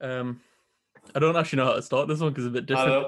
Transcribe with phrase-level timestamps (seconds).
[0.00, 0.40] Um,
[1.14, 3.06] I don't actually know how to start this one because it's a bit different.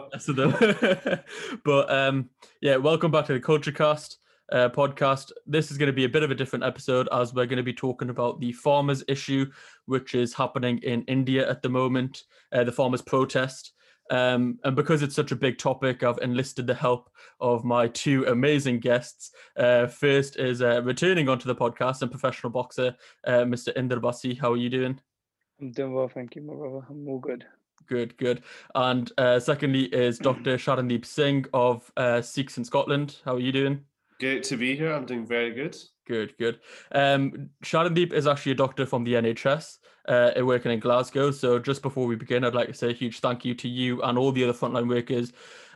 [1.64, 2.30] but um,
[2.60, 4.18] yeah, welcome back to the Culture Cast
[4.52, 5.32] uh, podcast.
[5.46, 7.62] This is going to be a bit of a different episode as we're going to
[7.62, 9.46] be talking about the farmers' issue,
[9.86, 12.22] which is happening in India at the moment,
[12.52, 13.72] uh, the farmers' protest.
[14.10, 17.10] Um, and because it's such a big topic, I've enlisted the help
[17.40, 19.32] of my two amazing guests.
[19.56, 22.96] Uh, first is uh, returning onto the podcast and professional boxer,
[23.26, 23.76] uh, Mr.
[23.76, 24.38] Inder.
[24.40, 24.98] How are you doing?
[25.60, 26.86] I'm doing well, thank you, my brother.
[26.88, 27.44] I'm all good.
[27.86, 28.42] Good, good.
[28.74, 30.56] And uh, secondly is Dr.
[30.58, 33.16] Sharandeep Singh of uh, Sikhs in Scotland.
[33.24, 33.80] How are you doing?
[34.20, 34.92] Good to be here.
[34.92, 35.76] I'm doing very good.
[36.06, 36.60] Good, good.
[36.92, 41.30] Um, Sharandeep is actually a doctor from the NHS, uh, working in Glasgow.
[41.30, 44.02] So just before we begin, I'd like to say a huge thank you to you
[44.02, 45.32] and all the other frontline workers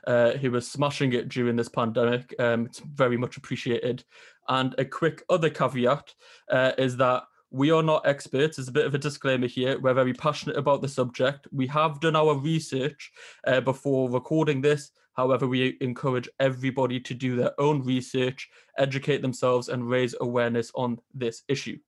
[0.07, 2.35] uh, who were smashing it during this pandemic.
[2.39, 4.05] Um, it's very much appreciated.
[4.49, 6.15] And a quick other caveat
[6.51, 8.57] uh, is that we are not experts.
[8.57, 9.79] There's a bit of a disclaimer here.
[9.79, 11.47] We're very passionate about the subject.
[11.53, 13.13] We have done our research
[13.47, 14.91] uh, before recording this.
[15.15, 20.99] However, we encourage everybody to do their own research, educate themselves, and raise awareness on
[21.13, 21.79] this issue.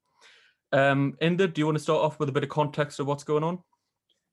[0.72, 3.24] Um, Inder, do you want to start off with a bit of context of what's
[3.24, 3.60] going on?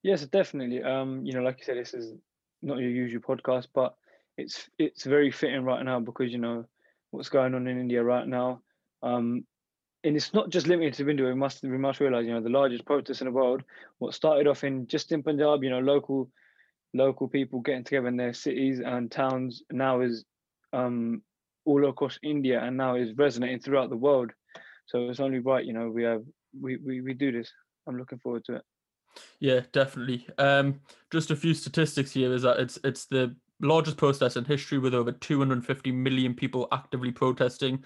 [0.04, 0.84] Yes, definitely.
[0.84, 2.14] Um, you know, like you said, this is
[2.62, 3.96] not your usual podcast, but
[4.38, 6.66] it's it's very fitting right now because you know
[7.12, 8.62] what's going on in India right now.
[9.04, 9.46] Um,
[10.04, 11.26] and it's not just limited to India.
[11.28, 13.64] We must we must realize, you know, the largest protest in the world.
[14.00, 16.30] What started off in just in Punjab, you know, local
[16.94, 20.26] local people getting together in their cities and towns now is
[20.74, 21.22] um,
[21.66, 24.32] all across India and now is resonating throughout the world.
[24.88, 26.24] So it's only right, you know, we have
[26.60, 27.52] we we, we do this.
[27.88, 28.64] I'm looking forward to it.
[29.40, 30.28] Yeah, definitely.
[30.38, 30.80] Um,
[31.12, 34.96] just a few statistics here is that it's it's the largest protest in history with
[34.96, 37.84] over 250 million people actively protesting.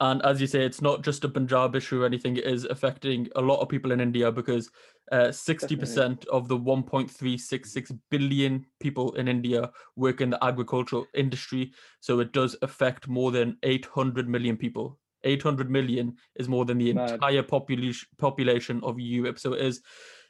[0.00, 2.36] And as you say, it's not just a Punjab issue or anything.
[2.36, 4.70] It is affecting a lot of people in India because
[5.10, 11.72] uh, 60% of the 1.366 billion people in India work in the agricultural industry.
[12.00, 14.98] So it does affect more than 800 million people.
[15.24, 17.12] 800 million is more than the Mad.
[17.12, 19.40] entire population population of Europe.
[19.40, 19.82] So it is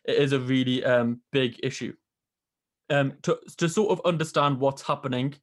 [0.04, 1.92] it is a really um, big issue.
[2.88, 5.34] Um, to to sort of understand what's happening,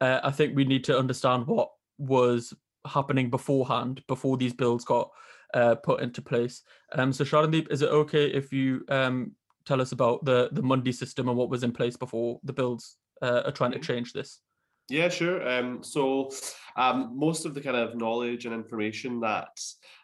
[0.00, 2.54] uh, I think we need to understand what was
[2.86, 5.10] happening beforehand, before these bills got
[5.54, 6.62] uh, put into place.
[6.92, 9.32] Um, so Sharandeep, is it okay if you um,
[9.64, 12.96] tell us about the the Mandi system and what was in place before the bills
[13.22, 13.92] uh, are trying to mm-hmm.
[13.92, 14.40] change this?
[14.88, 15.48] Yeah, sure.
[15.48, 16.30] Um, so
[16.76, 19.58] um, most of the kind of knowledge and information that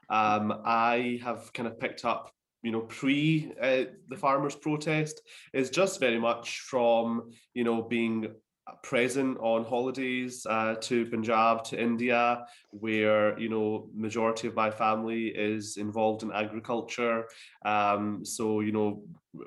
[0.09, 5.21] um, I have kind of picked up you know pre uh, the farmers protest
[5.53, 8.29] is just very much from you know being
[8.83, 15.27] present on holidays uh, to Punjab, to India, where you know majority of my family
[15.29, 17.27] is involved in agriculture.
[17.65, 19.03] Um, so you know,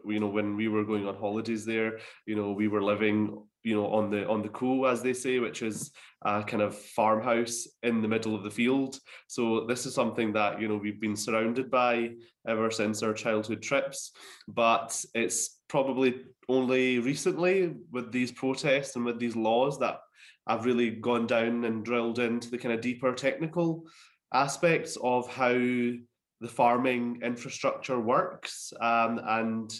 [0.05, 3.75] you know when we were going on holidays there, you know we were living you
[3.75, 5.91] know on the on the cool as they say which is
[6.25, 8.97] a kind of farmhouse in the middle of the field.
[9.27, 12.11] So this is something that you know we've been surrounded by
[12.47, 14.11] ever since our childhood trips
[14.47, 19.99] but it's probably only recently with these protests and with these laws that
[20.45, 23.85] I've really gone down and drilled into the kind of deeper technical
[24.33, 28.73] aspects of how the farming infrastructure works.
[28.81, 29.73] Um, and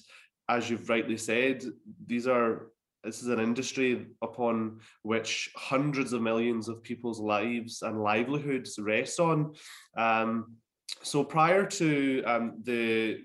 [0.50, 1.64] as you've rightly said
[2.06, 2.68] these are
[3.04, 9.20] this is an industry upon which hundreds of millions of people's lives and livelihoods rest
[9.20, 9.54] on.
[9.98, 10.56] Um,
[11.02, 13.20] so prior to um, the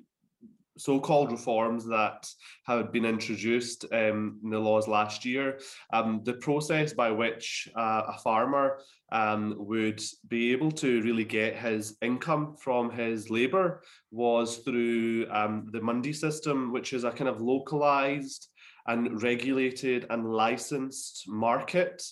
[0.76, 2.28] so-called reforms that
[2.66, 5.58] had been introduced um, in the laws last year,
[5.92, 8.78] um, the process by which uh, a farmer
[9.10, 15.66] um, would be able to really get his income from his labour was through um,
[15.72, 18.50] the Mandi system, which is a kind of localised
[18.86, 22.02] and regulated and licensed market.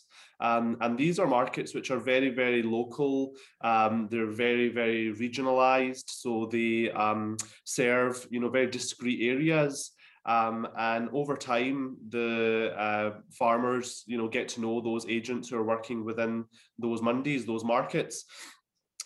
[0.41, 3.35] Um, and these are markets which are very, very local.
[3.63, 6.05] Um, they're very, very regionalized.
[6.09, 9.93] So they um, serve, you know, very discrete areas.
[10.27, 15.57] Um, and over time, the uh, farmers, you know, get to know those agents who
[15.57, 16.45] are working within
[16.79, 18.25] those Mandis, those markets.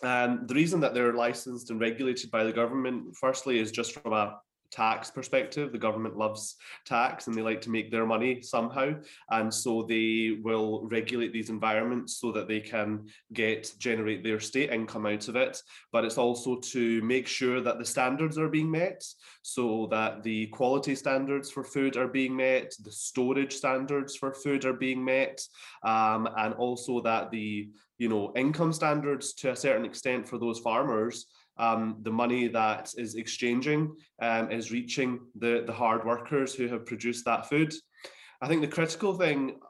[0.02, 4.14] And the reason that they're licensed and regulated by the government, firstly, is just from
[4.14, 4.38] a
[4.70, 5.72] tax perspective.
[5.72, 6.56] The government loves
[6.87, 8.94] tax and they like to make their money somehow.
[9.31, 14.70] And so they will regulate these environments so that they can get generate their state
[14.70, 15.62] income out of it.
[15.93, 19.05] But it's also to make sure that the standards are being met
[19.43, 24.64] so that the quality standards for food are being met, the storage standards for food
[24.64, 25.40] are being met,
[25.82, 30.58] um, and also that the you know income standards to a certain extent for those
[30.58, 31.26] farmers
[31.60, 36.86] um, the money that is exchanging um, is reaching the, the hard workers who have
[36.86, 37.72] produced that food.
[38.40, 39.60] I think the critical thing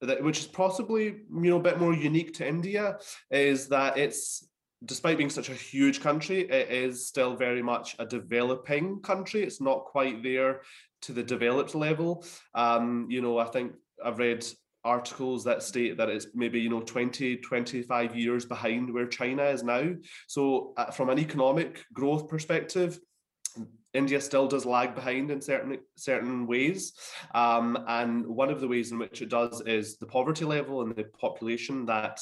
[0.00, 2.98] that which is possibly you know a bit more unique to India
[3.30, 4.48] is that it's
[4.84, 9.42] despite being such a huge country, it is still very much a developing country.
[9.42, 10.62] It's not quite there
[11.02, 12.24] to the developed level.
[12.54, 13.72] Um, you know, I think
[14.02, 14.46] I've read
[14.84, 19.62] articles that state that it's maybe you know 20 25 years behind where china is
[19.62, 19.92] now
[20.26, 22.98] so uh, from an economic growth perspective
[23.92, 26.92] India still does lag behind in certain certain ways,
[27.34, 30.94] um, and one of the ways in which it does is the poverty level and
[30.94, 32.20] the population that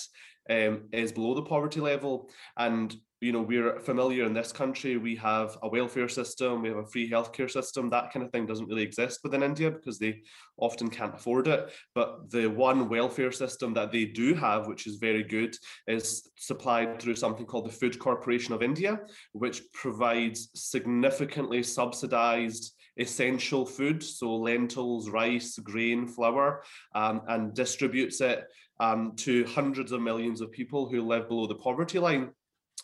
[0.49, 2.31] um, is below the poverty level.
[2.57, 4.97] And you know we're familiar in this country.
[4.97, 7.91] We have a welfare system we have a free healthcare system.
[7.91, 10.23] That kind of thing doesn't really exist within india because they
[10.57, 11.71] often can't afford it.
[11.95, 15.57] But the one welfare system that they do have which is very good
[15.87, 19.01] is supplied through something called the food corporation of india
[19.33, 24.03] which provides significantly subsidized essential food.
[24.03, 26.63] So lentils rice grain flour
[26.95, 28.45] um, and distributes it
[28.81, 32.31] um, to hundreds of millions of people who live below the poverty line.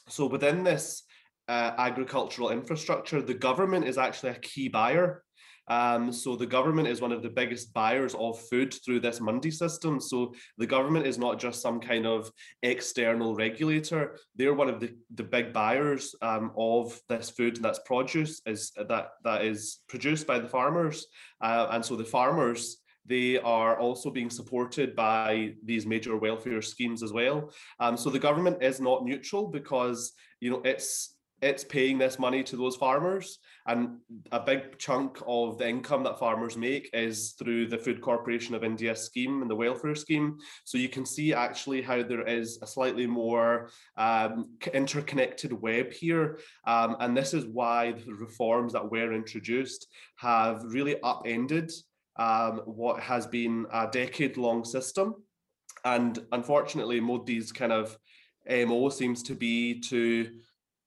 [0.09, 1.03] So within this
[1.49, 5.23] uh, agricultural infrastructure, the government is actually a key buyer.
[5.67, 9.51] Um, so the government is one of the biggest buyers of food through this Mandi
[9.51, 9.99] system.
[9.99, 12.31] So the government is not just some kind of
[12.63, 18.43] external regulator; they're one of the, the big buyers um, of this food that's produce
[18.45, 21.07] is that that is produced by the farmers,
[21.41, 27.03] uh, and so the farmers they are also being supported by these major welfare schemes
[27.03, 27.53] as well.
[27.81, 32.43] Um, so the government is not neutral because you know it's it's paying this money
[32.43, 33.99] to those farmers, and
[34.33, 38.65] a big chunk of the income that farmers make is through the Food Corporation of
[38.65, 40.39] India scheme and the welfare scheme.
[40.65, 43.69] So you can see actually how there is a slightly more
[43.99, 50.63] um, interconnected web here, um, and this is why the reforms that were introduced have
[50.65, 51.71] really upended
[52.17, 55.15] um, what has been a decade long system.
[55.85, 57.97] And unfortunately, Modi's kind of
[58.49, 60.31] MO seems to be to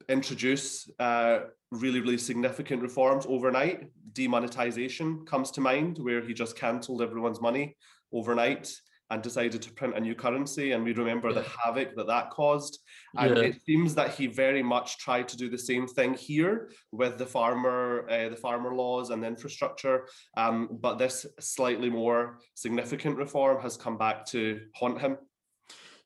[0.10, 1.40] introduce uh,
[1.72, 3.92] really, really significant reforms overnight.
[4.14, 7.76] Demonetization comes to mind, where he just cancelled everyone's money
[8.14, 8.74] overnight
[9.10, 10.74] and decided to print a new currency.
[10.74, 11.42] And we remember yeah.
[11.42, 12.80] the havoc that that caused.
[13.18, 13.44] And yeah.
[13.44, 17.26] it seems that he very much tried to do the same thing here with the
[17.26, 20.08] farmer, uh, the farmer laws and the infrastructure.
[20.36, 25.18] Um, but this slightly more significant reform has come back to haunt him.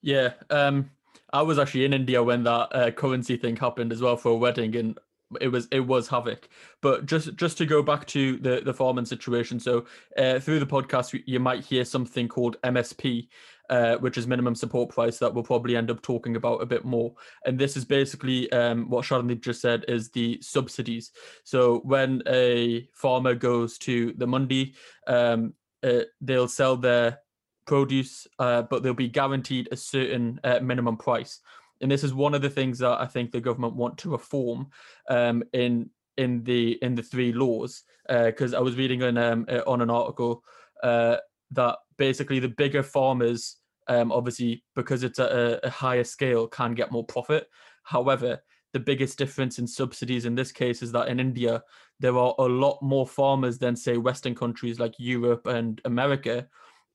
[0.01, 0.33] Yeah.
[0.49, 0.91] Um,
[1.33, 4.35] I was actually in India when that uh, currency thing happened as well for a
[4.35, 4.99] wedding, and
[5.39, 6.49] it was it was havoc.
[6.81, 9.85] But just just to go back to the the farming situation, so
[10.17, 13.27] uh, through the podcast you might hear something called MSP,
[13.69, 16.83] uh, which is minimum support price that we'll probably end up talking about a bit
[16.83, 17.13] more.
[17.45, 21.11] And this is basically um, what Sharni just said is the subsidies.
[21.43, 24.75] So when a farmer goes to the Mandi,
[25.07, 27.19] um, uh, they'll sell their
[27.65, 31.39] produce, uh, but they'll be guaranteed a certain uh, minimum price
[31.81, 34.67] and this is one of the things that I think the government want to reform
[35.09, 37.83] um, in in the in the three laws.
[38.07, 40.43] Because uh, I was reading on um, uh, on an article
[40.83, 41.17] uh,
[41.51, 43.57] that basically the bigger farmers,
[43.87, 47.47] um, obviously because it's a, a higher scale, can get more profit.
[47.83, 48.41] However,
[48.73, 51.63] the biggest difference in subsidies in this case is that in India
[51.99, 56.47] there are a lot more farmers than say Western countries like Europe and America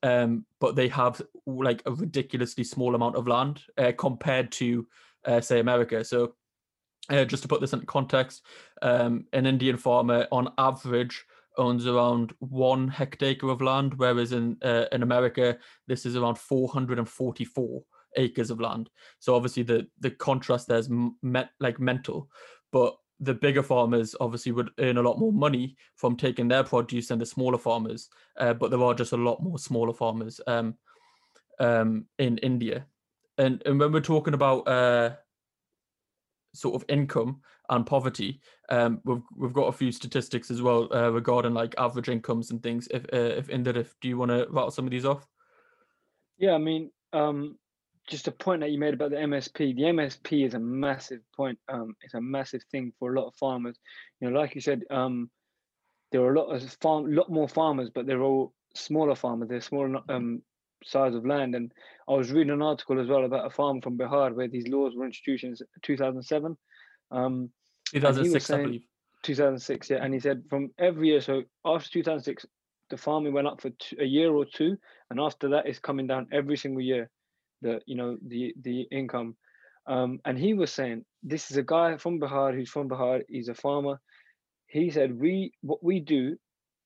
[0.03, 4.87] um, but they have like a ridiculously small amount of land uh, compared to,
[5.25, 6.05] uh, say, America.
[6.05, 6.35] So,
[7.09, 8.43] uh, just to put this into context,
[8.83, 11.25] um, an Indian farmer on average
[11.57, 17.83] owns around one hectare of land, whereas in uh, in America this is around 444
[18.17, 18.91] acres of land.
[19.19, 20.91] So obviously the the contrast there's
[21.61, 22.29] like mental,
[22.73, 27.09] but the bigger farmers obviously would earn a lot more money from taking their produce
[27.09, 28.09] than the smaller farmers.
[28.39, 30.75] Uh, but there are just a lot more smaller farmers um,
[31.59, 32.87] um, in India.
[33.39, 35.11] And, and when we're talking about uh,
[36.55, 41.11] sort of income and poverty, um, we've we've got a few statistics as well uh,
[41.11, 42.89] regarding like average incomes and things.
[42.91, 45.27] If uh, if Inder, if do you want to rattle some of these off?
[46.39, 47.59] Yeah, I mean, um,
[48.07, 49.75] just a point that you made about the MSP.
[49.75, 51.59] The MSP is a massive point.
[51.69, 53.77] Um, it's a massive thing for a lot of farmers.
[54.21, 55.31] You know, like you said, um,
[56.13, 59.49] there are a lot of farm, lot more farmers, but they're all smaller farmers.
[59.49, 60.43] They're smaller um,
[60.85, 61.55] size of land.
[61.55, 61.73] And
[62.09, 64.95] I was reading an article as well about a farm from Bihar where these laws
[64.95, 66.57] were introduced in 2007.
[67.11, 67.51] Um,
[67.93, 68.83] 2006, saying, I believe.
[69.23, 69.99] 2006, yeah.
[70.01, 72.47] And he said from every year, so after 2006,
[72.91, 74.77] the farming went up for two, a year or two,
[75.11, 77.11] and after that, it's coming down every single year
[77.63, 79.37] the you know the the income
[79.87, 83.23] Um, and he was saying, this is a guy from Bihar who's from Bihar.
[83.29, 84.01] He's a farmer.
[84.67, 86.37] He said, we what we do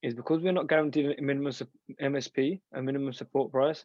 [0.03, 1.53] is because we're not guaranteed a minimum
[2.01, 3.85] MSP, a minimum support price.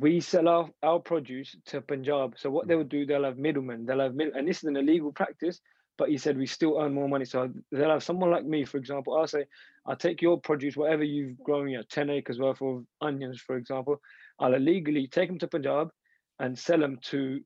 [0.00, 2.34] We sell our, our produce to Punjab.
[2.38, 3.86] So what they will do, they'll have middlemen.
[3.86, 5.60] They'll have middle, and this is an illegal practice.
[5.98, 7.26] But he said we still earn more money.
[7.26, 9.16] So they'll have someone like me, for example.
[9.16, 9.46] I'll say,
[9.86, 13.56] I'll take your produce, whatever you've grown, you know, 10 acres worth of onions, for
[13.56, 14.00] example.
[14.40, 15.90] I'll illegally take them to Punjab
[16.38, 17.40] and sell them to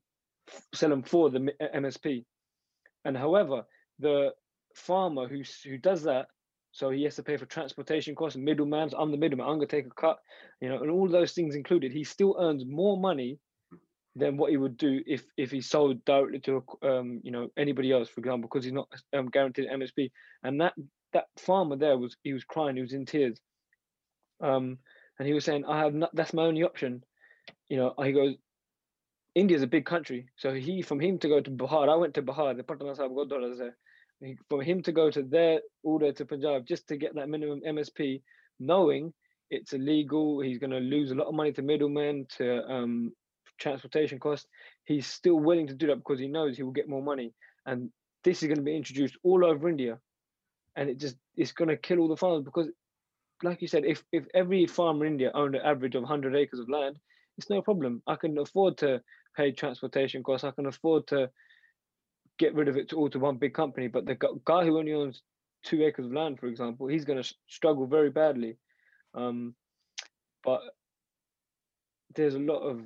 [0.75, 2.25] sell them for the MSP.
[3.05, 3.65] And however,
[3.99, 4.31] the
[4.75, 6.27] farmer who who does that,
[6.73, 8.91] so he has to pay for transportation costs, middleman.
[8.97, 9.47] I'm the middleman.
[9.47, 10.19] I'm gonna take a cut,
[10.61, 11.93] you know, and all those things included.
[11.93, 13.39] He still earns more money
[14.17, 17.93] than what he would do if if he sold directly to um, you know anybody
[17.93, 20.11] else, for example, because he's not um, guaranteed MSP.
[20.45, 20.75] And that
[21.13, 23.41] that farmer there was he was crying, he was in tears,
[24.41, 24.79] um,
[25.19, 26.15] and he was saying, "I have not.
[26.15, 27.05] That's my only option."
[27.69, 28.37] You know, he goes,
[29.35, 31.89] India's a big country, so he from him to go to Bihar.
[31.89, 33.77] I went to Bihar, the there.
[34.49, 37.29] For him to go to there, all the way to Punjab, just to get that
[37.29, 38.23] minimum MSP,
[38.61, 39.13] knowing
[39.51, 43.13] it's illegal, he's going to lose a lot of money to middlemen, to um,
[43.59, 44.47] transportation costs.
[44.85, 47.33] He's still willing to do that because he knows he will get more money.
[47.67, 47.91] And
[48.23, 49.99] this is going to be introduced all over India,
[50.77, 52.69] and it just it's going to kill all the farmers because,
[53.43, 56.61] like you said, if if every farmer in India owned an average of 100 acres
[56.61, 56.99] of land,
[57.39, 58.03] it's no problem.
[58.07, 59.03] I can afford to
[59.37, 60.45] pay transportation costs.
[60.45, 61.31] I can afford to
[62.39, 63.89] get rid of it all to one big company.
[63.89, 65.23] But the guy who only owns
[65.65, 68.57] two acres of land, for example, he's going to struggle very badly.
[69.15, 69.55] Um,
[70.45, 70.61] but
[72.15, 72.83] there's a lot of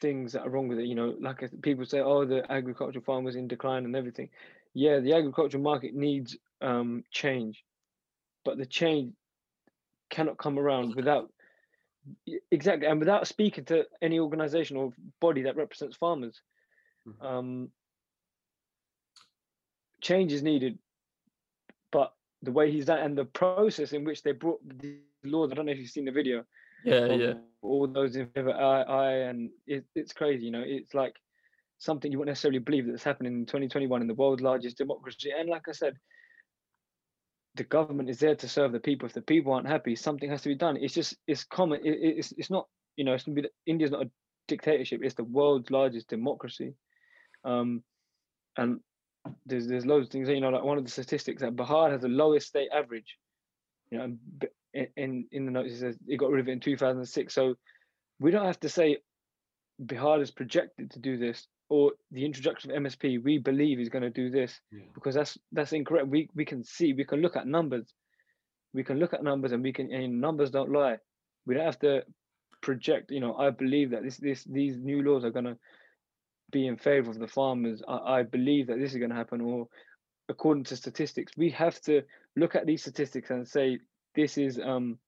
[0.00, 0.86] things that are wrong with it.
[0.86, 4.28] You know, like people say, oh, the agricultural farmers in decline and everything.
[4.74, 7.64] Yeah, the agricultural market needs um, change,
[8.44, 9.12] but the change
[10.10, 11.30] cannot come around without
[12.50, 16.40] exactly and without speaking to any organization or body that represents farmers.
[17.06, 17.26] Mm-hmm.
[17.26, 17.68] um,
[20.00, 20.78] change is needed
[21.90, 25.54] but the way he's done and the process in which they brought the laws i
[25.54, 26.44] don't know if you've seen the video
[26.84, 27.32] yeah yeah.
[27.60, 31.16] all those in favor i i and it, it's crazy you know it's like
[31.82, 35.32] something you wouldn't necessarily believe that's happening in 2021 in the world's largest democracy.
[35.36, 35.96] And like i said
[37.54, 39.06] the government is there to serve the people.
[39.06, 40.76] If the people aren't happy, something has to be done.
[40.76, 41.80] It's just it's common.
[41.84, 42.66] It, it's it's not
[42.96, 44.10] you know it's be, India's not a
[44.48, 45.00] dictatorship.
[45.02, 46.74] It's the world's largest democracy,
[47.44, 47.82] um,
[48.56, 48.80] and
[49.44, 50.28] there's there's loads of things.
[50.28, 53.18] You know, like one of the statistics that Bihar has the lowest state average.
[53.90, 54.16] You know,
[54.96, 57.34] in in the notes it says it got rid of it in 2006.
[57.34, 57.54] So
[58.18, 58.98] we don't have to say
[59.84, 64.02] Bihar is projected to do this or the introduction of MSP, we believe is going
[64.02, 64.82] to do this yeah.
[64.92, 66.06] because that's that's incorrect.
[66.06, 67.94] We we can see, we can look at numbers,
[68.74, 70.98] we can look at numbers, and we can and numbers don't lie.
[71.46, 72.02] We don't have to
[72.60, 73.10] project.
[73.10, 75.56] You know, I believe that this this these new laws are going to
[76.50, 77.82] be in favor of the farmers.
[77.88, 79.66] I, I believe that this is going to happen, or
[80.28, 82.02] according to statistics, we have to
[82.36, 83.78] look at these statistics and say
[84.14, 84.98] this is um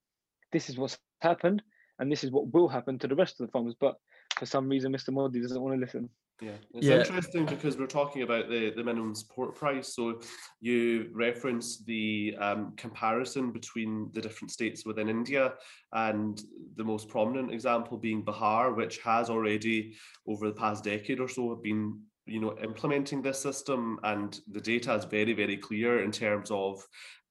[0.50, 1.62] this is what's happened,
[1.98, 3.74] and this is what will happen to the rest of the farmers.
[3.78, 3.96] But
[4.36, 5.12] for some reason, Mr.
[5.12, 6.08] Modi doesn't want to listen.
[6.40, 6.98] Yeah, it's yeah.
[6.98, 9.94] interesting because we're talking about the, the minimum support price.
[9.94, 10.20] So
[10.60, 15.54] you reference the um, comparison between the different states within India,
[15.92, 16.42] and
[16.76, 19.94] the most prominent example being Bihar, which has already,
[20.26, 24.94] over the past decade or so, been you know implementing this system and the data
[24.94, 26.82] is very very clear in terms of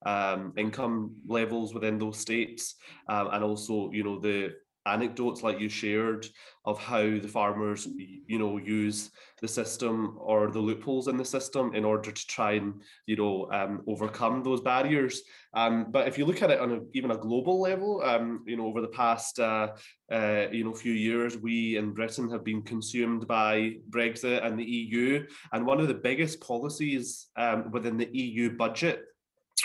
[0.06, 2.76] um, income levels within those states
[3.08, 4.52] um, and also you know the
[4.86, 6.26] anecdotes like you shared
[6.64, 9.10] of how the farmers you know use
[9.40, 13.48] the system or the loopholes in the system in order to try and you know
[13.52, 15.22] um, overcome those barriers
[15.54, 18.56] um, but if you look at it on a, even a global level um, you
[18.56, 19.68] know over the past uh,
[20.12, 24.64] uh, you know few years we in britain have been consumed by brexit and the
[24.64, 29.04] eu and one of the biggest policies um, within the eu budget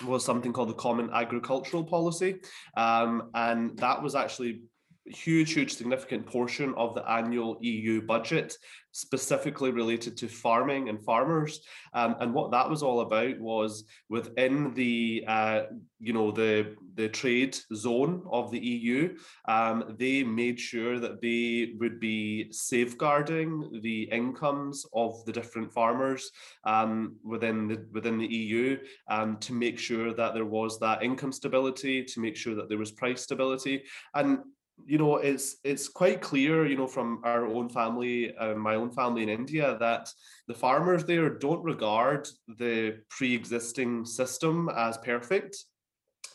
[0.05, 2.39] was something called the Common Agricultural Policy.
[2.77, 4.61] Um, and that was actually
[5.09, 8.55] huge, huge, significant portion of the annual EU budget,
[8.91, 11.61] specifically related to farming and farmers.
[11.93, 15.61] Um, and what that was all about was within the, uh,
[15.99, 19.15] you know, the the trade zone of the EU,
[19.47, 26.29] um, they made sure that they would be safeguarding the incomes of the different farmers
[26.65, 28.77] um, within the within the EU
[29.09, 32.77] um, to make sure that there was that income stability, to make sure that there
[32.77, 33.83] was price stability,
[34.15, 34.39] and
[34.85, 38.91] you know, it's it's quite clear, you know, from our own family, uh, my own
[38.91, 40.11] family in India, that
[40.47, 45.57] the farmers there don't regard the pre-existing system as perfect.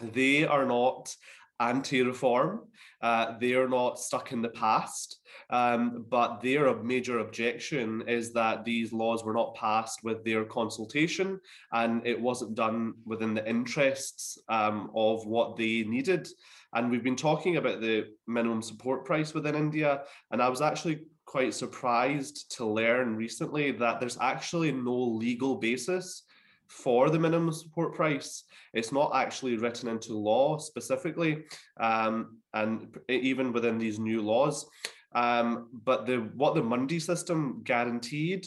[0.01, 1.15] They are not
[1.61, 2.61] anti-reform.
[3.03, 5.21] Uh, they are not stuck in the past,
[5.51, 11.39] um, but their major objection is that these laws were not passed with their consultation,
[11.73, 16.27] and it wasn't done within the interests um, of what they needed.
[16.75, 21.01] And we've been talking about the minimum support price within India, and I was actually
[21.27, 26.23] quite surprised to learn recently that there's actually no legal basis
[26.69, 28.45] for the minimum support price.
[28.73, 31.45] It's not actually written into law specifically,
[31.81, 34.67] um, and even within these new laws.
[35.15, 38.47] Um, but the what the Mandi system guaranteed,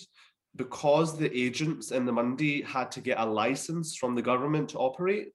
[0.56, 4.80] because the agents in the Mandi had to get a license from the government to
[4.80, 5.30] operate,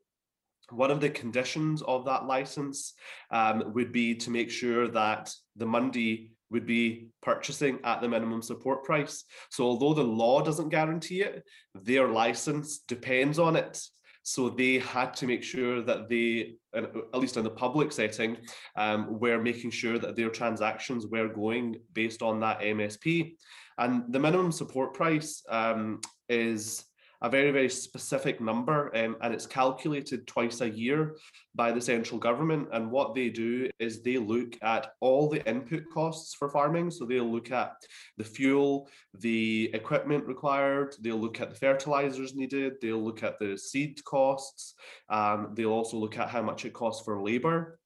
[0.70, 2.94] one of the conditions of that license
[3.30, 8.42] um, would be to make sure that the Mandi would be purchasing at the minimum
[8.42, 9.25] support price.
[9.50, 11.42] So although the law doesn't guarantee it,
[11.75, 13.80] their license depends on it.
[14.23, 18.37] So they had to make sure that they, at least in the public setting,
[18.76, 23.35] um, were making sure that their transactions were going based on that MSP.
[23.78, 26.85] And the minimum support price um, is
[27.23, 31.17] a very, very specific number, um, and it's calculated twice a year
[31.55, 32.69] by the central government.
[32.73, 36.91] And what they do is they look at all the input costs for farming.
[36.91, 37.75] So they'll look at
[38.19, 38.88] the fuel,
[39.21, 44.75] the equipment required, they'll look at the fertilizers needed, they'll look at the seed costs,
[45.09, 47.79] um, they'll also look at how much it costs for labor.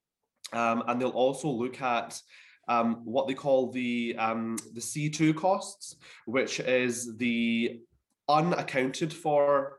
[0.54, 2.18] Um, and they'll also look at
[2.68, 7.80] um, what they call the um, the C2 costs, which is the
[8.28, 9.78] unaccounted for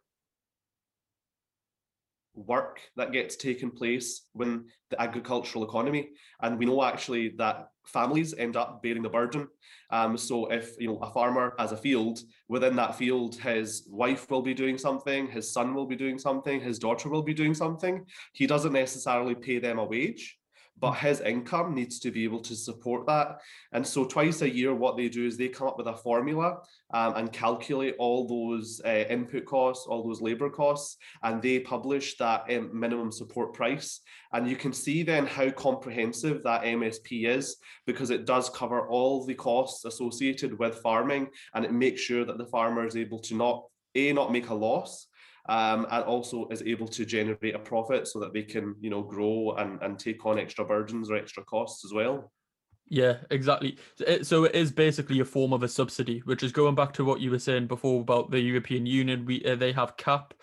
[2.37, 6.09] work that gets taken place when the agricultural economy
[6.41, 9.47] and we know actually that families end up bearing the burden.
[9.91, 14.29] Um, so if you know a farmer has a field within that field his wife
[14.29, 17.53] will be doing something his son will be doing something his daughter will be doing
[17.53, 20.36] something he doesn't necessarily pay them a wage
[20.79, 23.39] but his income needs to be able to support that.
[23.71, 26.59] And so twice a year, what they do is they come up with a formula
[26.93, 32.17] um, and calculate all those uh, input costs, all those labor costs, and they publish
[32.17, 34.01] that um, minimum support price.
[34.33, 39.25] And you can see then how comprehensive that MSP is because it does cover all
[39.25, 43.35] the costs associated with farming and it makes sure that the farmer is able to
[43.35, 43.63] not
[43.95, 45.06] a not make a loss
[45.47, 49.01] um, and also is able to generate a profit so that they can, you know,
[49.01, 52.31] grow and, and take on extra burdens or extra costs as well.
[52.89, 53.77] Yeah, exactly.
[54.21, 57.19] So it is basically a form of a subsidy, which is going back to what
[57.19, 59.25] you were saying before about the European Union.
[59.25, 60.33] We uh, they have cap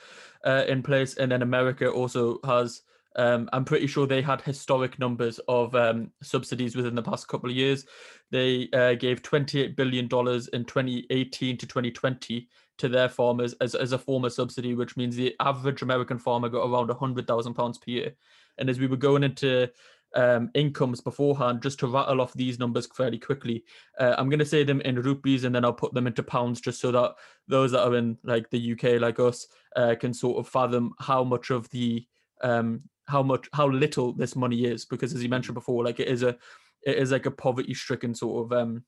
[0.44, 2.82] uh, in place, and then America also has.
[3.16, 7.50] Um, I'm pretty sure they had historic numbers of um, subsidies within the past couple
[7.50, 7.86] of years.
[8.30, 12.48] They uh, gave 28 billion dollars in 2018 to 2020
[12.78, 16.48] to their farmers as, as a form of subsidy, which means the average American farmer
[16.48, 18.12] got around £100,000 per year.
[18.58, 19.70] And as we were going into
[20.16, 23.64] um, incomes beforehand, just to rattle off these numbers fairly quickly,
[24.00, 26.60] uh, I'm going to say them in rupees and then I'll put them into pounds
[26.60, 27.14] just so that
[27.46, 29.46] those that are in like the UK, like us,
[29.76, 32.04] uh, can sort of fathom how much of the
[32.42, 36.08] um, how much how little this money is because as you mentioned before like it
[36.08, 36.36] is a
[36.82, 38.84] it is like a poverty stricken sort of um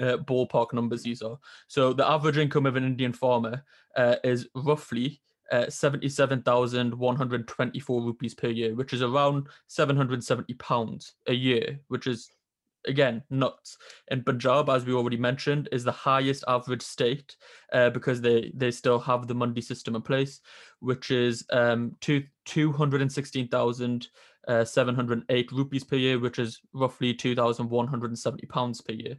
[0.00, 1.38] uh, ballpark numbers these are.
[1.68, 3.64] So the average income of an Indian farmer
[3.96, 11.78] uh, is roughly uh, 77,124 rupees per year, which is around 770 pounds a year,
[11.88, 12.30] which is
[12.86, 13.78] again nuts.
[14.08, 17.36] And Punjab, as we already mentioned, is the highest average state
[17.72, 20.40] uh, because they they still have the Mandi system in place,
[20.80, 24.08] which is um, two two hundred and sixteen thousand.
[24.48, 29.16] Uh, 708 rupees per year, which is roughly 2,170 pounds per year.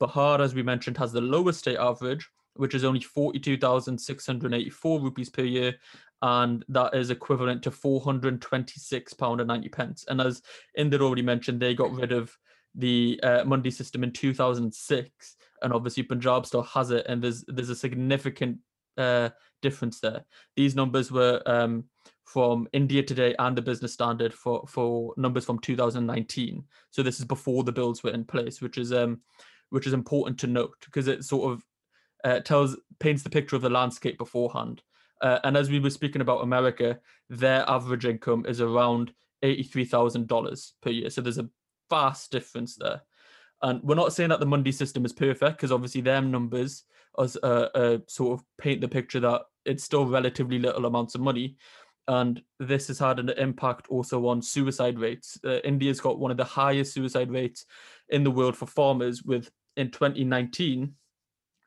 [0.00, 5.42] Bihar, as we mentioned, has the lowest state average, which is only 42,684 rupees per
[5.42, 5.74] year.
[6.22, 9.72] And that is equivalent to £426.90.
[9.72, 10.04] pence.
[10.08, 10.40] And as
[10.78, 12.32] Inder already mentioned, they got rid of
[12.74, 15.36] the uh, Mandi system in 2006.
[15.62, 17.06] And obviously, Punjab still has it.
[17.08, 18.58] And there's, there's a significant
[18.96, 19.30] uh,
[19.62, 20.24] difference there.
[20.56, 21.84] These numbers were um,
[22.24, 26.64] from India Today and the Business Standard for, for numbers from 2019.
[26.90, 29.20] So this is before the bills were in place, which is um,
[29.70, 31.64] which is important to note because it sort of
[32.24, 34.82] uh, tells paints the picture of the landscape beforehand.
[35.20, 40.28] Uh, and as we were speaking about America, their average income is around eighty-three thousand
[40.28, 41.10] dollars per year.
[41.10, 41.48] So there's a
[41.90, 43.02] vast difference there.
[43.62, 46.84] And we're not saying that the Mandi system is perfect because obviously them numbers
[47.18, 51.20] as uh, uh, sort of paint the picture that it's still relatively little amounts of
[51.20, 51.58] money.
[52.08, 55.38] And this has had an impact also on suicide rates.
[55.44, 57.66] Uh, India's got one of the highest suicide rates
[58.08, 60.94] in the world for farmers, with in 2019,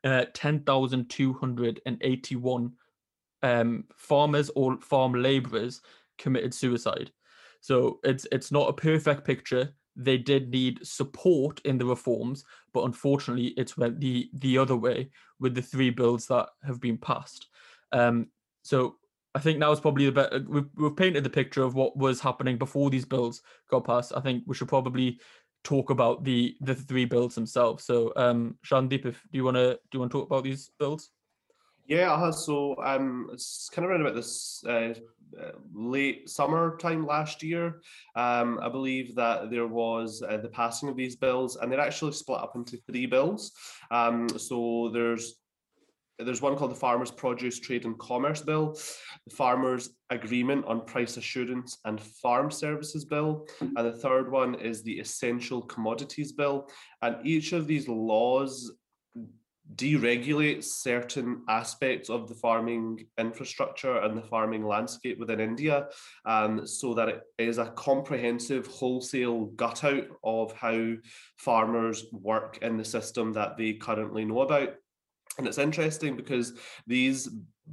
[0.02, 2.72] uh, 10,281
[3.42, 5.80] um, farmers or farm laborers
[6.18, 7.12] committed suicide.
[7.60, 9.72] So it's it's not a perfect picture.
[9.96, 15.10] They did need support in the reforms, but unfortunately, it's went the the other way
[15.40, 17.46] with the three bills that have been passed.
[17.92, 18.28] Um,
[18.62, 18.96] so
[19.34, 20.44] I think now is probably the better.
[20.48, 24.12] We've, we've painted the picture of what was happening before these bills got passed.
[24.16, 25.20] I think we should probably
[25.64, 27.84] talk about the the three bills themselves.
[27.84, 30.70] So, um, Shandeep, if do you want to do you want to talk about these
[30.78, 31.10] bills?
[31.86, 34.94] Yeah, uh, so um, it's kind of around about this uh, uh,
[35.74, 37.80] late summer time last year.
[38.16, 42.12] Um, I believe that there was uh, the passing of these bills, and they're actually
[42.12, 43.52] split up into three bills.
[43.90, 45.40] Um, so there's
[46.18, 48.78] there's one called the Farmers Produce Trade and Commerce Bill,
[49.26, 54.82] the Farmers Agreement on Price Assurance and Farm Services Bill, and the third one is
[54.82, 56.68] the Essential Commodities Bill.
[57.02, 58.72] And each of these laws
[59.76, 65.88] deregulates certain aspects of the farming infrastructure and the farming landscape within India
[66.26, 70.92] um, so that it is a comprehensive wholesale gut out of how
[71.38, 74.74] farmers work in the system that they currently know about.
[75.38, 76.52] And it's interesting because
[76.86, 77.28] these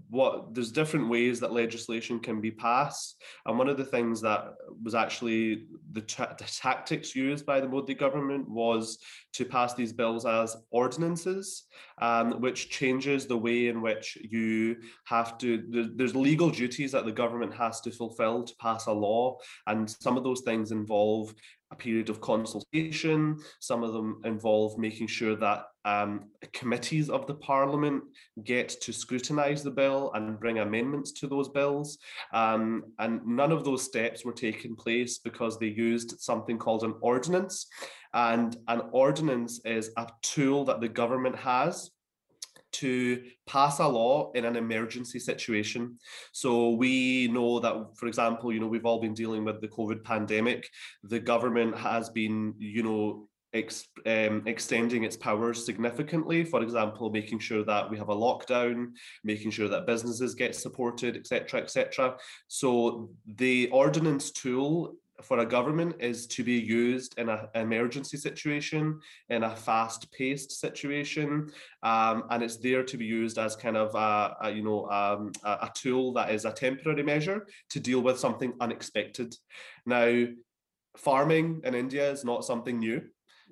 [0.09, 4.53] what there's different ways that legislation can be passed and one of the things that
[4.83, 6.01] was actually the,
[6.37, 8.99] the tactics used by the modi government was
[9.33, 11.65] to pass these bills as ordinances
[12.01, 17.11] um, which changes the way in which you have to there's legal duties that the
[17.11, 21.33] government has to fulfill to pass a law and some of those things involve
[21.71, 23.37] a period of consultation.
[23.59, 28.03] Some of them involve making sure that um, committees of the parliament
[28.43, 31.97] get to scrutinise the bill and bring amendments to those bills.
[32.33, 36.95] Um, and none of those steps were taking place because they used something called an
[37.01, 37.67] ordinance.
[38.13, 41.91] And an ordinance is a tool that the government has
[42.71, 45.97] to pass a law in an emergency situation.
[46.31, 50.03] So we know that, for example, you know, we've all been dealing with the COVID
[50.03, 50.69] pandemic.
[51.03, 56.45] The government has been, you know, Ex, um, extending its powers significantly.
[56.45, 61.17] For example, making sure that we have a lockdown, making sure that businesses get supported,
[61.17, 62.15] etc., etc.
[62.47, 68.99] So the ordinance tool for a government is to be used in an emergency situation,
[69.29, 71.49] in a fast-paced situation,
[71.83, 75.31] um, and it's there to be used as kind of a, a you know um,
[75.43, 79.35] a, a tool that is a temporary measure to deal with something unexpected.
[79.85, 80.25] Now,
[80.97, 83.01] farming in India is not something new.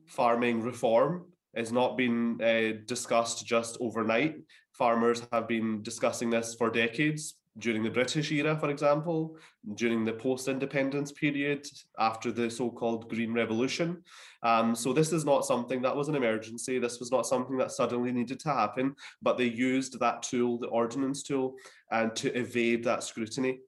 [0.09, 4.35] Farming reform has not been uh, discussed just overnight.
[4.73, 9.35] Farmers have been discussing this for decades during the British era, for example,
[9.75, 11.67] during the post-independence period
[11.99, 14.01] after the so-called Green Revolution.
[14.43, 16.79] Um, so this is not something that was an emergency.
[16.79, 20.67] This was not something that suddenly needed to happen, but they used that tool, the
[20.67, 21.55] ordinance tool,
[21.91, 23.59] and to evade that scrutiny.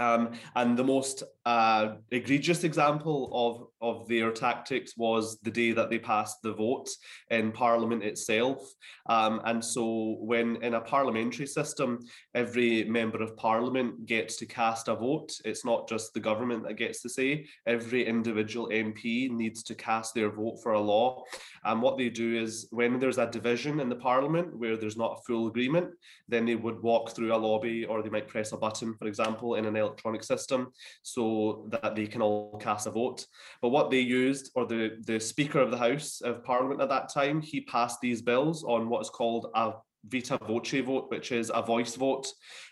[0.00, 5.90] Um, and the most uh, egregious example of, of their tactics was the day that
[5.90, 6.88] they passed the vote
[7.30, 8.62] in Parliament itself.
[9.06, 12.00] Um, and so, when in a parliamentary system,
[12.34, 16.74] every member of Parliament gets to cast a vote, it's not just the government that
[16.74, 21.22] gets to say, every individual MP needs to cast their vote for a law.
[21.64, 25.18] And what they do is, when there's a division in the Parliament where there's not
[25.18, 25.90] a full agreement,
[26.28, 29.56] then they would walk through a lobby or they might press a button, for example,
[29.56, 30.68] in an electronic system.
[31.02, 33.26] So that they can all cast a vote.
[33.62, 37.12] But what they used, or the, the Speaker of the House of Parliament at that
[37.12, 39.72] time, he passed these bills on what is called a
[40.08, 42.26] viva voce vote, which is a voice vote,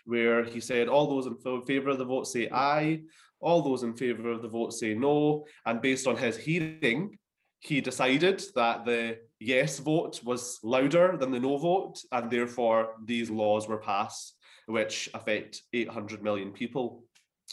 [0.05, 3.01] where he said all those in favour of the vote say aye,
[3.39, 5.45] all those in favour of the vote say no.
[5.65, 7.17] And based on his hearing,
[7.59, 13.29] he decided that the yes vote was louder than the no vote, and therefore these
[13.29, 17.03] laws were passed, which affect 800 million people.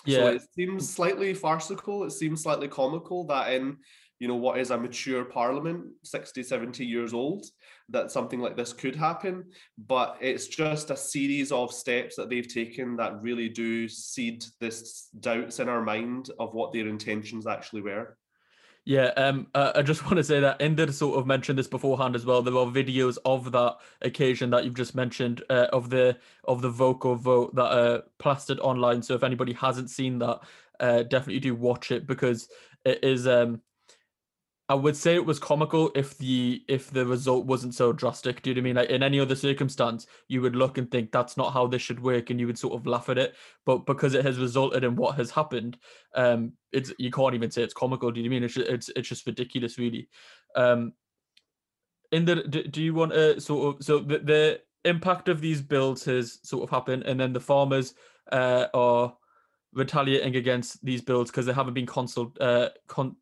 [0.06, 0.18] Yeah.
[0.18, 2.04] So it seems slightly farcical.
[2.04, 3.76] It seems slightly comical that in,
[4.18, 7.44] you know, what is a mature parliament, 60, 70 years old,
[7.90, 9.44] that something like this could happen.
[9.76, 15.08] But it's just a series of steps that they've taken that really do seed this
[15.20, 18.16] doubts in our mind of what their intentions actually were.
[18.86, 22.14] Yeah, um, uh, I just want to say that Inder sort of mentioned this beforehand
[22.14, 22.40] as well.
[22.40, 26.70] There are videos of that occasion that you've just mentioned uh, of the of the
[26.70, 29.02] vocal vote that are plastered online.
[29.02, 30.40] So if anybody hasn't seen that,
[30.80, 32.48] uh, definitely do watch it because
[32.84, 33.60] it is um,
[34.68, 38.42] I would say it was comical if the if the result wasn't so drastic.
[38.42, 38.76] Do you know what I mean?
[38.76, 42.02] Like in any other circumstance, you would look and think that's not how this should
[42.02, 43.36] work, and you would sort of laugh at it.
[43.64, 45.78] But because it has resulted in what has happened,
[46.16, 48.10] um, it's you can't even say it's comical.
[48.10, 48.44] Do you know what I mean?
[48.44, 50.08] It's it's it's just ridiculous, really.
[50.56, 50.94] Um,
[52.12, 56.04] Inder do, do you want to sort of so the the impact of these bills
[56.04, 57.94] has sort of happened, and then the farmers
[58.32, 59.14] uh are
[59.72, 63.14] retaliating against these bills because they haven't been consult uh, con-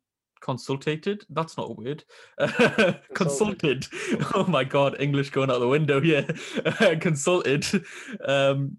[0.45, 1.25] consulted.
[1.29, 2.03] That's not a word.
[3.13, 3.87] consulted.
[4.33, 6.01] Oh my god, English going out the window.
[6.01, 6.21] Yeah,
[6.99, 7.65] consulted.
[8.23, 8.77] Um,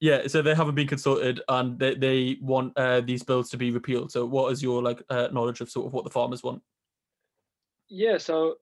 [0.00, 3.70] yeah, so they haven't been consulted, and they, they want uh, these bills to be
[3.70, 4.12] repealed.
[4.12, 6.62] So, what is your like uh, knowledge of sort of what the farmers want?
[7.88, 8.56] Yeah, so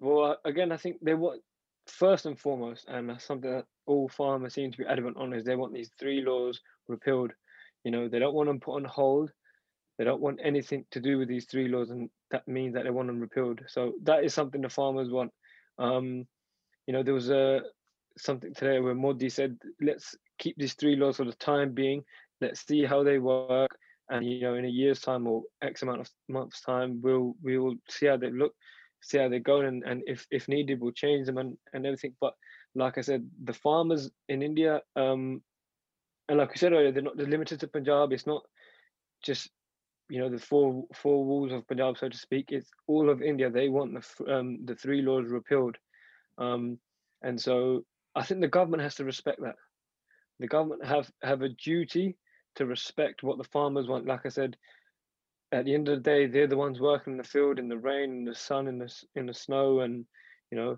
[0.00, 1.40] well, again, I think they want
[1.86, 5.56] first and foremost, and something that all farmers seem to be adamant on, is they
[5.56, 7.32] want these three laws repealed.
[7.84, 9.30] You know, they don't want them put on hold.
[10.02, 12.90] They don't want anything to do with these three laws, and that means that they
[12.90, 13.60] want them repealed.
[13.68, 15.30] So that is something the farmers want.
[15.78, 16.26] Um,
[16.88, 17.60] you know, there was a
[18.18, 22.02] something today where Modi said, "Let's keep these three laws for the time being.
[22.40, 23.70] Let's see how they work,
[24.10, 27.58] and you know, in a year's time or X amount of months' time, we'll we
[27.58, 28.54] will see how they look,
[29.02, 32.16] see how they go, and, and if if needed, we'll change them and and everything."
[32.20, 32.34] But
[32.74, 35.44] like I said, the farmers in India, um,
[36.28, 38.12] and like I said earlier, they're not they're limited to Punjab.
[38.12, 38.42] It's not
[39.22, 39.48] just
[40.12, 42.52] you know the four four walls of Punjab, so to speak.
[42.52, 43.48] It's all of India.
[43.48, 45.78] They want the um, the three laws repealed,
[46.36, 46.78] um,
[47.22, 49.54] and so I think the government has to respect that.
[50.38, 52.18] The government have have a duty
[52.56, 54.04] to respect what the farmers want.
[54.04, 54.54] Like I said,
[55.50, 57.78] at the end of the day, they're the ones working in the field in the
[57.78, 60.04] rain, in the sun, in the in the snow, and
[60.50, 60.76] you know,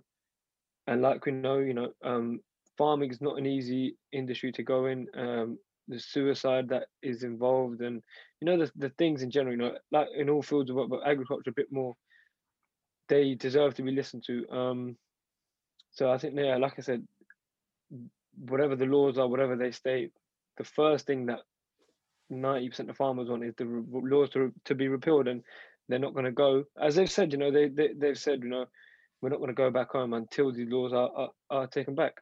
[0.87, 2.39] and like we know, you know, um,
[2.79, 5.09] farming is not an easy industry to go in.
[5.19, 8.03] Um, the suicide that is involved, and
[8.41, 9.55] you know, the the things in general.
[9.55, 11.95] You know, like in all fields of work, but agriculture a bit more.
[13.09, 14.49] They deserve to be listened to.
[14.49, 14.97] Um,
[15.93, 17.07] so I think, yeah, like I said,
[18.35, 20.11] whatever the laws are, whatever they state,
[20.57, 21.41] the first thing that
[22.33, 25.43] 90% of farmers want is the laws to, to be repealed and
[25.89, 28.49] they're not going to go as they've said you know they, they they've said you
[28.49, 28.65] know
[29.21, 32.15] we're not going to go back home until these laws are, are, are taken back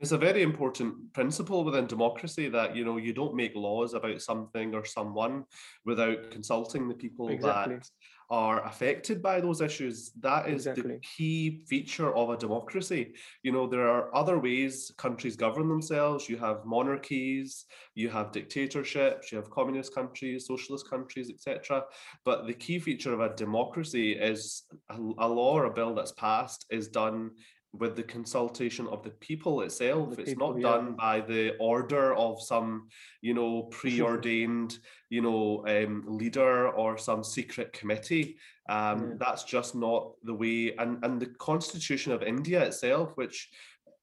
[0.00, 4.20] it's a very important principle within democracy that you know you don't make laws about
[4.20, 5.44] something or someone
[5.84, 7.76] without consulting the people exactly.
[7.76, 7.88] that
[8.30, 10.10] are affected by those issues.
[10.20, 10.94] That is exactly.
[10.94, 13.14] the key feature of a democracy.
[13.42, 16.28] You know, there are other ways countries govern themselves.
[16.28, 21.84] You have monarchies, you have dictatorships, you have communist countries, socialist countries, etc.
[22.24, 26.12] But the key feature of a democracy is a, a law or a bill that's
[26.12, 27.30] passed is done
[27.78, 30.10] with the consultation of the people itself.
[30.10, 30.68] The it's people, not yeah.
[30.68, 32.88] done by the order of some,
[33.20, 34.78] you know, preordained,
[35.10, 38.36] you know, um, leader or some secret committee.
[38.68, 39.14] Um, yeah.
[39.18, 40.74] That's just not the way.
[40.76, 43.50] And and the Constitution of India itself, which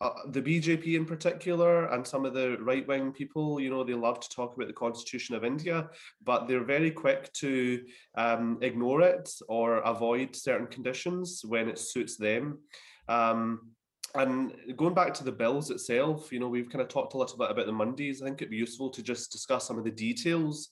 [0.02, 3.94] uh, the BJP in particular and some of the right wing people, you know, they
[3.94, 5.90] love to talk about the Constitution of India,
[6.24, 7.84] but they're very quick to
[8.16, 12.58] um, ignore it or avoid certain conditions when it suits them.
[13.08, 13.72] Um,
[14.16, 17.38] and going back to the bills itself, you know, we've kind of talked a little
[17.38, 18.22] bit about the Mandis.
[18.22, 20.70] I think it'd be useful to just discuss some of the details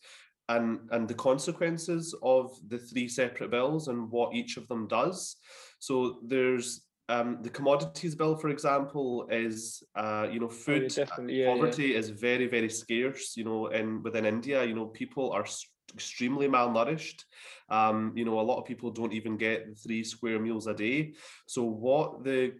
[0.49, 5.37] and and the consequences of the three separate bills and what each of them does.
[5.79, 11.53] So there's um, the commodities bill, for example, is uh, you know food oh, yeah,
[11.53, 11.97] poverty yeah.
[11.97, 13.37] is very very scarce.
[13.37, 15.45] You know, in within India, you know people are
[15.93, 17.23] extremely malnourished.
[17.69, 21.13] Um, you know, a lot of people don't even get three square meals a day.
[21.47, 22.53] So what the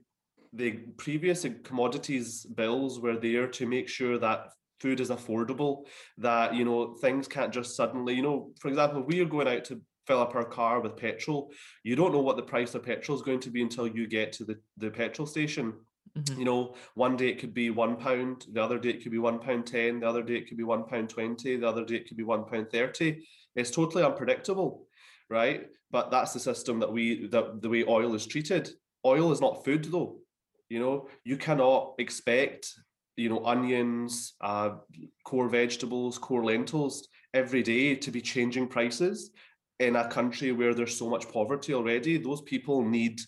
[0.54, 5.86] the previous commodities bills were there to make sure that food is affordable,
[6.18, 9.65] that you know things can't just suddenly, you know, for example, we are going out
[9.65, 11.52] to fill up our car with petrol,
[11.84, 14.34] you don't know what the price of petrol is going to be until you get
[14.34, 15.72] to the, the petrol station.
[16.17, 16.39] Mm-hmm.
[16.39, 19.19] You know, one day it could be one pound, the other day it could be
[19.19, 21.95] one pound ten, the other day it could be one pound twenty, the other day
[21.95, 23.28] it could be one pound thirty.
[23.56, 24.88] It's totally unpredictable,
[25.30, 25.67] right?
[25.91, 28.69] But that's the system that we that the way oil is treated.
[29.06, 30.19] Oil is not food though.
[30.69, 32.74] You know, you cannot expect
[33.15, 34.72] you know onions, uh,
[35.26, 39.32] core vegetables, core lentils every day to be changing prices
[39.80, 42.17] in a country where there's so much poverty already.
[42.17, 43.19] Those people need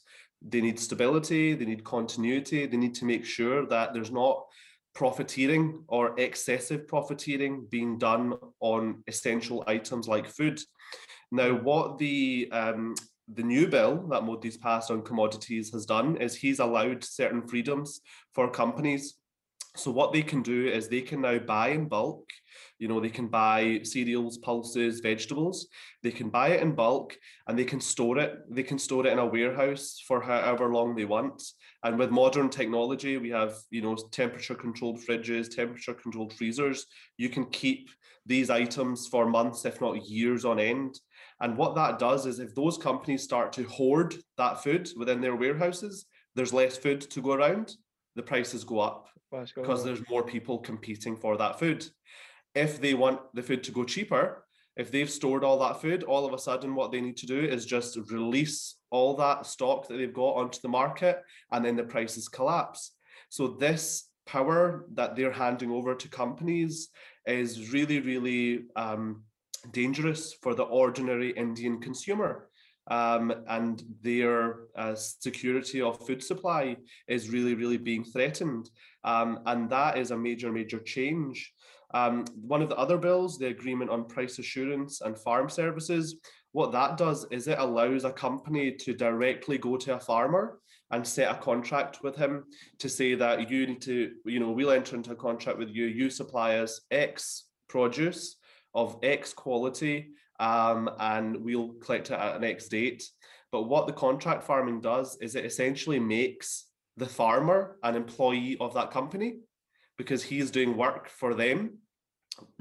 [0.42, 4.46] they need stability, they need continuity, they need to make sure that there's not
[4.94, 10.60] profiteering or excessive profiteering being done on essential items like food.
[11.32, 12.96] Now, what the um,
[13.34, 18.02] the new bill that Modi's passed on commodities has done is he's allowed certain freedoms
[18.34, 19.16] for companies.
[19.78, 22.30] So what they can do is they can now buy in bulk
[22.82, 25.68] you know, they can buy cereals, pulses, vegetables.
[26.02, 27.16] They can buy it in bulk
[27.48, 28.40] and they can store it.
[28.50, 31.44] They can store it in a warehouse for however long they want.
[31.84, 36.88] And with modern technology, we have, you know, temperature controlled fridges, temperature controlled freezers.
[37.18, 37.92] You can keep
[38.26, 41.00] these items for months, if not years on end.
[41.40, 45.36] And what that does is if those companies start to hoard that food within their
[45.36, 47.76] warehouses, there's less food to go around,
[48.16, 49.08] the prices go up
[49.56, 51.86] because there's more people competing for that food.
[52.56, 54.46] If they want the food to go cheaper,
[54.78, 57.40] if they've stored all that food, all of a sudden what they need to do
[57.40, 61.84] is just release all that stock that they've got onto the market and then the
[61.84, 62.94] prices collapse.
[63.30, 66.90] So this power that they're handing over to companies
[67.26, 69.24] is really, really um,
[69.72, 72.48] dangerous for the ordinary Indian consumer.
[72.90, 78.70] Um, and their uh, security of food supply is really, really being threatened.
[79.04, 81.54] Um, and that is a major, major change.
[81.94, 86.16] Um, one of the other bills, the Agreement on Price Assurance and Farm Services,
[86.54, 90.60] what that does is it allows a company to directly go to a farmer
[90.92, 92.44] and set a contract with him
[92.80, 95.86] to say that you need to, you know, we'll enter into a contract with you,
[95.86, 98.36] you supply us X produce
[98.74, 103.04] of X quality, um, and we'll collect it at an X date.
[103.52, 106.66] But what the contract farming does is it essentially makes
[106.98, 109.36] the farmer an employee of that company
[109.98, 111.78] because he's doing work for them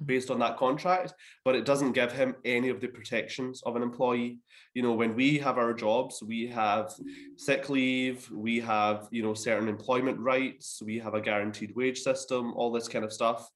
[0.04, 1.14] based on that contract,
[1.44, 4.38] but it doesn't give him any of the protections of an employee.
[4.74, 6.92] You know, when we have our jobs, we have
[7.36, 12.52] sick leave, we have, you know, certain employment rights, we have a guaranteed wage system,
[12.54, 13.48] all this kind of stuff.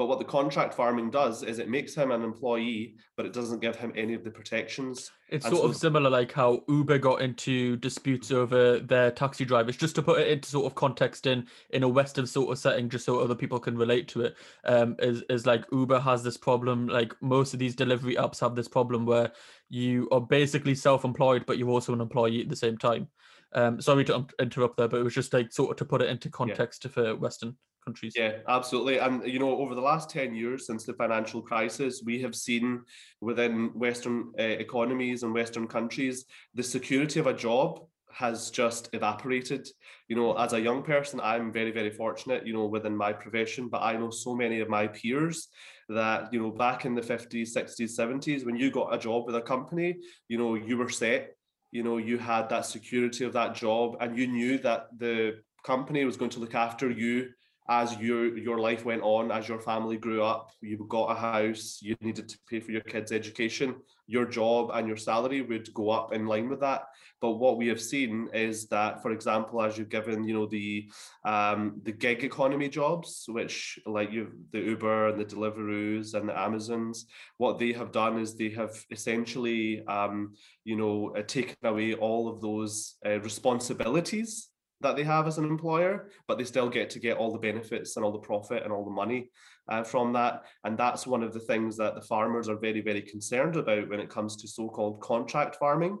[0.00, 3.60] But what the contract farming does is it makes him an employee, but it doesn't
[3.60, 5.10] give him any of the protections.
[5.28, 9.44] It's And sort so- of similar like how Uber got into disputes over their taxi
[9.44, 12.58] drivers, just to put it into sort of context in in a Western sort of
[12.58, 14.38] setting, just so other people can relate to it.
[14.64, 18.54] Um, is is like Uber has this problem, like most of these delivery apps have
[18.54, 19.32] this problem where
[19.68, 23.06] you are basically self-employed, but you're also an employee at the same time.
[23.52, 26.00] Um, sorry to um, interrupt there, but it was just like sort of to put
[26.00, 28.14] it into context for Western countries.
[28.16, 28.98] Yeah, absolutely.
[28.98, 32.82] And you know, over the last 10 years since the financial crisis, we have seen
[33.20, 37.80] within Western uh, economies and Western countries, the security of a job
[38.12, 39.68] has just evaporated.
[40.08, 43.68] You know, as a young person, I'm very, very fortunate, you know, within my profession,
[43.68, 45.48] but I know so many of my peers
[45.88, 49.36] that, you know, back in the 50s, 60s, 70s, when you got a job with
[49.36, 49.96] a company,
[50.28, 51.36] you know, you were set,
[51.72, 56.04] you know, you had that security of that job and you knew that the company
[56.04, 57.28] was going to look after you
[57.70, 61.78] as your your life went on, as your family grew up, you got a house,
[61.80, 63.76] you needed to pay for your kids' education,
[64.08, 66.82] your job and your salary would go up in line with that.
[67.20, 70.90] But what we have seen is that, for example, as you've given, you know, the
[71.24, 76.36] um, the gig economy jobs, which like you the Uber and the Deliveroos and the
[76.36, 77.06] Amazons,
[77.38, 82.28] what they have done is they have essentially, um, you know, uh, taken away all
[82.28, 84.49] of those uh, responsibilities
[84.80, 87.96] that they have as an employer, but they still get to get all the benefits
[87.96, 89.30] and all the profit and all the money
[89.68, 90.44] uh, from that.
[90.64, 94.00] And that's one of the things that the farmers are very, very concerned about when
[94.00, 95.98] it comes to so-called contract farming,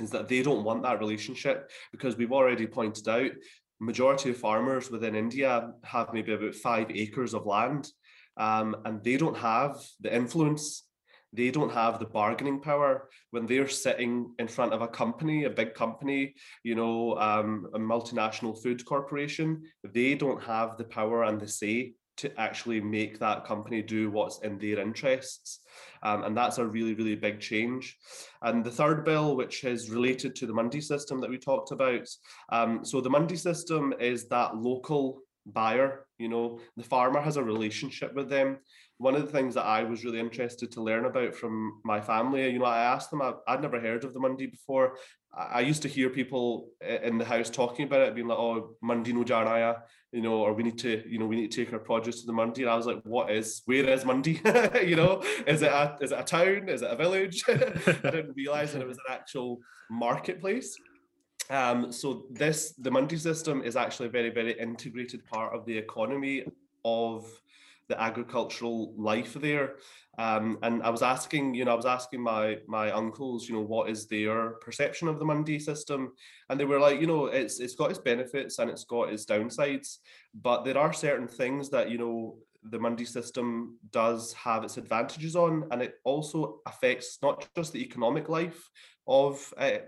[0.00, 3.30] is that they don't want that relationship because we've already pointed out
[3.80, 7.88] majority of farmers within India have maybe about five acres of land,
[8.36, 10.84] um, and they don't have the influence
[11.32, 15.50] they don't have the bargaining power when they're sitting in front of a company, a
[15.50, 19.62] big company, you know, um, a multinational food corporation.
[19.84, 24.40] They don't have the power and the say to actually make that company do what's
[24.40, 25.60] in their interests.
[26.02, 27.96] Um, and that's a really, really big change.
[28.42, 32.08] And the third bill, which is related to the Mandi system that we talked about.
[32.50, 37.42] Um, so the Mandi system is that local buyer, you know, the farmer has a
[37.42, 38.58] relationship with them
[38.98, 42.50] one of the things that I was really interested to learn about from my family,
[42.50, 44.96] you know, I asked them, I, would never heard of the Mandi before.
[45.32, 49.12] I, used to hear people in the house talking about it, being like, oh, Mandi
[49.12, 51.78] no janaya, you know, or we need to, you know, we need to take our
[51.78, 52.62] produce to the Mandi.
[52.62, 54.40] And I was like, what is, where is Mandi?
[54.84, 56.68] you know, is it a, is it a town?
[56.68, 57.44] Is it a village?
[57.48, 59.58] I didn't realize that it was an actual
[59.90, 60.76] marketplace.
[61.50, 65.76] Um, so this, the Mandi system is actually a very, very integrated part of the
[65.76, 66.44] economy
[66.84, 67.26] of
[67.88, 69.76] the agricultural life there.
[70.18, 73.62] Um, and I was asking, you know, I was asking my my uncles, you know,
[73.62, 76.12] what is their perception of the Mandi system,
[76.50, 79.24] and they were like, you know, it's it's got its benefits and it's got its
[79.24, 79.98] downsides,
[80.34, 85.36] but there are certain things that you know the Mandi system does have its advantages
[85.36, 88.68] on, and it also affects not just the economic life
[89.08, 89.78] of uh,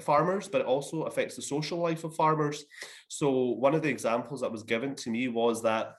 [0.00, 2.64] farmers, but it also affects the social life of farmers.
[3.08, 5.94] So one of the examples that was given to me was that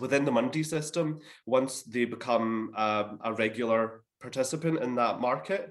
[0.00, 5.62] within the Mandi system, once they become um, a regular participant in that market,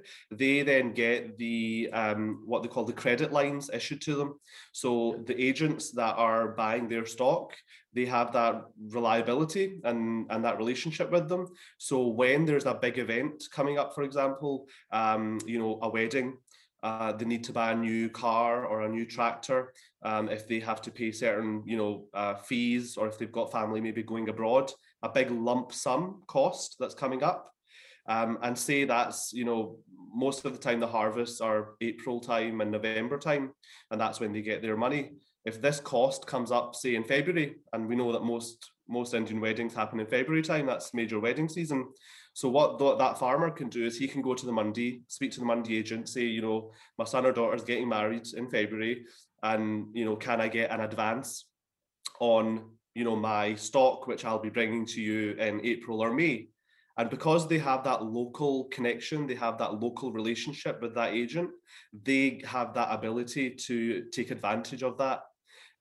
[0.42, 4.32] they then get the um, what they call the credit lines issued to them.
[4.72, 4.92] So
[5.30, 7.48] the agents that are buying their stock,
[7.96, 8.56] they have that
[8.98, 11.44] reliability and, and that relationship with them.
[11.78, 14.54] So when there's a big event coming up, for example,
[14.92, 16.38] um, you know, a wedding,
[16.84, 19.74] uh, they need to buy a new car or a new tractor,
[20.04, 23.52] um, if they have to pay certain, you know, uh, fees, or if they've got
[23.52, 27.53] family maybe going abroad, a big lump sum cost that's coming up.
[28.08, 29.78] Um, and say that's, you know,
[30.14, 33.52] most of the time the harvests are April time and November time,
[33.92, 35.14] and that's when they get their money.
[35.46, 39.40] If this cost comes up, say in February, and we know that most most Indian
[39.40, 41.88] weddings happen in February time, that's major wedding season.
[42.34, 45.32] So what th- that farmer can do is he can go to the Mandi, speak
[45.32, 48.50] to the Mandi agent, say, you know, my son or daughter is getting married in
[48.50, 49.06] February,
[49.42, 51.46] and you know, can I get an advance
[52.20, 56.50] on you know my stock, which I'll be bringing to you in April or May?
[56.98, 61.50] And because they have that local connection, they have that local relationship with that agent,
[62.04, 65.22] they have that ability to take advantage of that.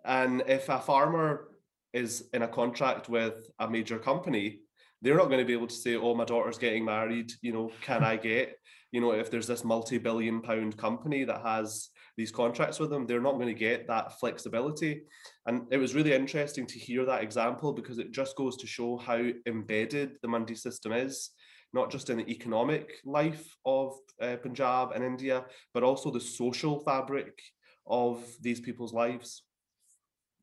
[0.04, 1.48] And if a farmer
[1.92, 4.60] is in a contract with a major company,
[5.02, 7.32] they're not going to be able to say, "Oh, my daughter's getting married.
[7.42, 8.56] You know, can I get?"
[8.92, 13.34] You know, if there's this multi-billion-pound company that has these contracts with them, they're not
[13.34, 15.02] going to get that flexibility.
[15.46, 18.98] And it was really interesting to hear that example because it just goes to show
[18.98, 21.30] how embedded the Mandi system is,
[21.72, 26.80] not just in the economic life of uh, Punjab and India, but also the social
[26.80, 27.40] fabric
[27.86, 29.42] of these people's lives.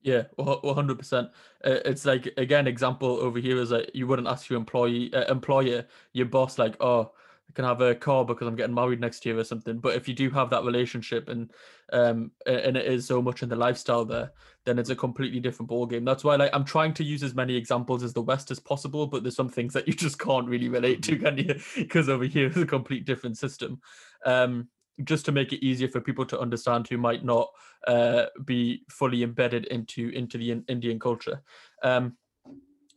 [0.01, 1.27] Yeah, one hundred percent.
[1.63, 5.29] Uh, it's like again, example over here is like you wouldn't ask your employee uh,
[5.29, 7.11] employer, your boss, like, oh,
[7.49, 9.79] I can have a car because I'm getting married next year or something.
[9.79, 11.51] But if you do have that relationship and
[11.91, 14.31] um and it is so much in the lifestyle there,
[14.65, 16.05] then it's a completely different ball game.
[16.05, 19.07] That's why like I'm trying to use as many examples as the West as possible,
[19.07, 21.55] but there's some things that you just can't really relate to, can you?
[21.75, 23.81] Because over here is a complete different system.
[24.25, 24.69] Um,
[25.03, 27.49] just to make it easier for people to understand who might not
[27.87, 31.41] uh, be fully embedded into into the in- Indian culture.
[31.83, 32.17] Um,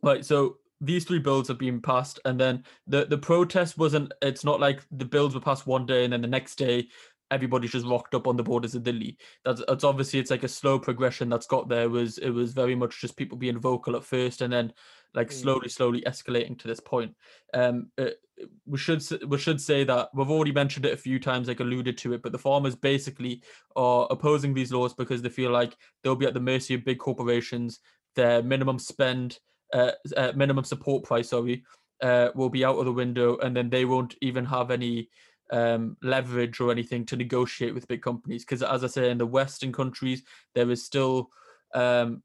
[0.02, 4.12] right, so these three bills have been passed, and then the the protest wasn't.
[4.20, 6.88] It's not like the bills were passed one day and then the next day
[7.32, 9.16] everybody's just rocked up on the borders of Delhi.
[9.44, 11.84] That's, that's obviously it's like a slow progression that's got there.
[11.84, 14.72] It was it was very much just people being vocal at first, and then
[15.14, 15.32] like mm.
[15.32, 17.14] slowly, slowly escalating to this point.
[17.54, 21.18] Um, it, uh, we should we should say that we've already mentioned it a few
[21.18, 23.42] times, like alluded to it, but the farmers basically
[23.76, 26.98] are opposing these laws because they feel like they'll be at the mercy of big
[26.98, 27.80] corporations.
[28.14, 29.38] Their minimum spend,
[29.72, 31.64] uh, uh, minimum support price, sorry,
[32.02, 35.08] uh, will be out of the window, and then they won't even have any
[35.52, 38.44] um, leverage or anything to negotiate with big companies.
[38.44, 40.22] Because as I say, in the Western countries,
[40.54, 41.30] there is still
[41.74, 42.22] um,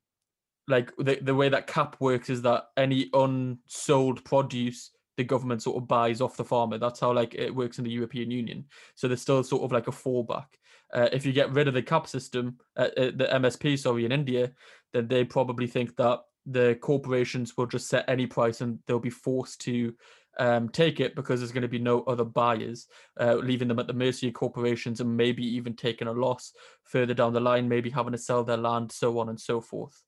[0.67, 5.77] like the, the way that cap works is that any unsold produce the government sort
[5.77, 6.77] of buys off the farmer.
[6.77, 8.65] That's how like it works in the European Union.
[8.95, 10.45] So there's still sort of like a fallback.
[10.93, 14.11] Uh, if you get rid of the cap system, uh, uh, the MSP, sorry, in
[14.11, 14.51] India,
[14.93, 19.09] then they probably think that the corporations will just set any price and they'll be
[19.09, 19.93] forced to
[20.39, 22.87] um, take it because there's going to be no other buyers,
[23.19, 27.13] uh, leaving them at the mercy of corporations and maybe even taking a loss further
[27.13, 30.03] down the line, maybe having to sell their land, so on and so forth.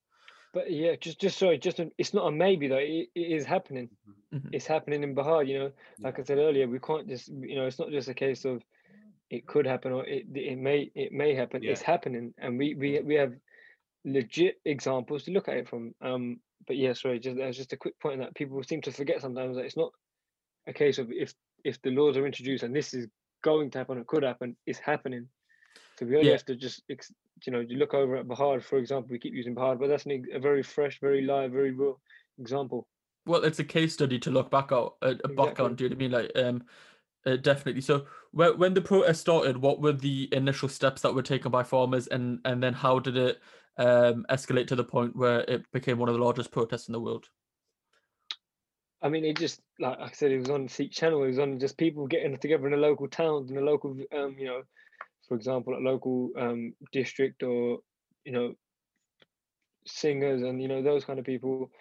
[0.54, 2.78] But yeah, just just sorry, just a, it's not a maybe though.
[2.78, 3.90] It, it is happening.
[4.34, 4.50] Mm-hmm.
[4.52, 5.48] It's happening in Bihar.
[5.48, 8.16] You know, like I said earlier, we can't just you know, it's not just a
[8.16, 8.64] case of
[9.30, 11.62] it could happen or it it may it may happen.
[11.62, 11.72] Yeah.
[11.72, 13.34] It's happening, and we we we have
[14.06, 15.94] legit examples to look at it from.
[16.02, 19.22] Um, but yeah, sorry, just that's just a quick point that people seem to forget
[19.22, 19.92] sometimes that it's not
[20.68, 21.34] a case of if
[21.64, 23.08] if the laws are introduced and this is
[23.44, 25.28] going to happen or could happen, it's happening.
[25.98, 26.34] So we only yeah.
[26.34, 26.84] have to just
[27.46, 30.06] you know, you look over at Bihar, for example, we keep using Bihar, but that's
[30.06, 32.00] an, a very fresh, very live, very real
[32.40, 32.88] example.
[33.26, 35.36] Well, it's a case study to look back out, uh, exactly.
[35.36, 35.76] back on.
[35.76, 36.12] Do you know what I mean?
[36.12, 36.64] Like, um,
[37.26, 37.82] uh, definitely.
[37.82, 41.64] So, when when the protest started, what were the initial steps that were taken by
[41.64, 43.40] farmers, and and then how did it
[43.78, 47.00] um, escalate to the point where it became one of the largest protests in the
[47.00, 47.28] world?
[49.02, 51.24] I mean, it just like I said, it was on Sikh channel.
[51.24, 54.36] It was on just people getting together in the local towns, in the local, um,
[54.38, 54.62] you know,
[55.28, 57.80] for example, a local um, district or
[58.26, 58.54] you know
[59.86, 61.72] singers and you know those kind of people,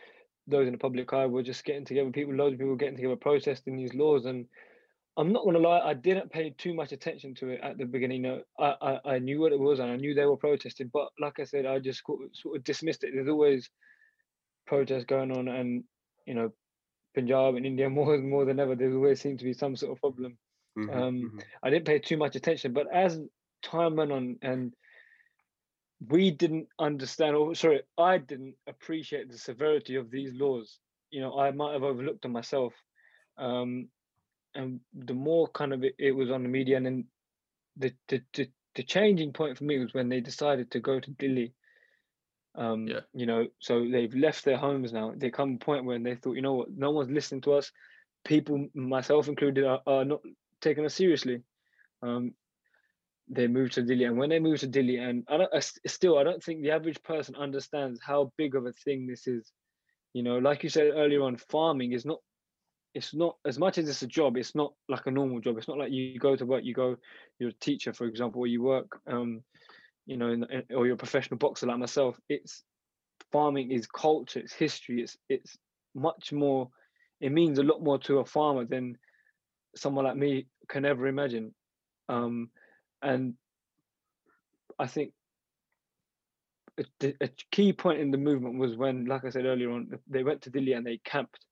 [0.47, 2.11] those in the public eye were just getting together.
[2.11, 4.25] People, loads of people getting together, protesting these laws.
[4.25, 4.47] And
[5.19, 8.23] I'm not gonna lie, I didn't pay too much attention to it at the beginning.
[8.23, 11.09] Know, I, I, I knew what it was and I knew they were protesting, but
[11.19, 13.11] like I said, I just sort of dismissed it.
[13.13, 13.69] There's always
[14.67, 15.83] protests going on, and
[16.25, 16.53] you know,
[17.15, 18.77] Punjab and India more more than ever.
[18.77, 20.39] There always seems to be some sort of problem.
[20.79, 21.39] Mm-hmm, um, mm-hmm.
[21.65, 23.21] I didn't pay too much attention, but as
[23.63, 24.73] time went on and
[26.07, 30.79] we didn't understand or sorry i didn't appreciate the severity of these laws
[31.11, 32.73] you know i might have overlooked them myself
[33.37, 33.89] um,
[34.55, 37.05] and the more kind of it, it, was on the media and then
[37.77, 41.11] the, the, the the changing point for me was when they decided to go to
[41.11, 41.53] Delhi.
[42.55, 43.01] Um, yeah.
[43.13, 45.13] You know, so they've left their homes now.
[45.17, 47.73] They come a point when they thought, you know what, no one's listening to us.
[48.25, 50.21] People, myself included, are, are not
[50.61, 51.43] taking us seriously.
[52.03, 52.35] Um,
[53.29, 56.19] they moved to Delhi, and when they moved to Delhi, and I don't, I, still,
[56.19, 59.51] I don't think the average person understands how big of a thing this is.
[60.15, 62.19] You know, like you said earlier on, farming is not.
[62.99, 64.37] It's not as much as it's a job.
[64.37, 65.57] It's not like a normal job.
[65.57, 66.65] It's not like you go to work.
[66.65, 66.97] You go,
[67.39, 69.45] you're a teacher, for example, or you work, um,
[70.05, 72.19] you know, in, in, or you're a professional boxer like myself.
[72.29, 72.65] It's
[73.31, 74.41] farming is culture.
[74.41, 75.01] It's history.
[75.01, 75.57] It's it's
[75.95, 76.71] much more.
[77.21, 78.99] It means a lot more to a farmer than
[79.77, 81.55] someone like me can ever imagine.
[82.09, 82.51] Um,
[83.01, 83.35] and
[84.77, 85.13] I think
[87.01, 90.25] a, a, key point in the movement was when, like I said earlier on, they
[90.25, 91.45] went to Delhi and they camped.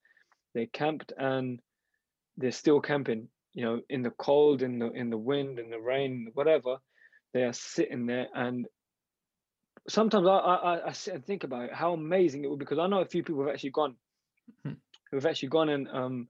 [0.56, 1.60] They camped and
[2.38, 3.28] they're still camping.
[3.52, 6.78] You know, in the cold, in the in the wind, in the rain, whatever.
[7.34, 8.66] They are sitting there, and
[9.86, 12.78] sometimes I I, I sit and think about it, how amazing it would be because
[12.78, 13.96] I know a few people have actually gone,
[14.62, 14.72] hmm.
[15.10, 16.28] who have actually gone and um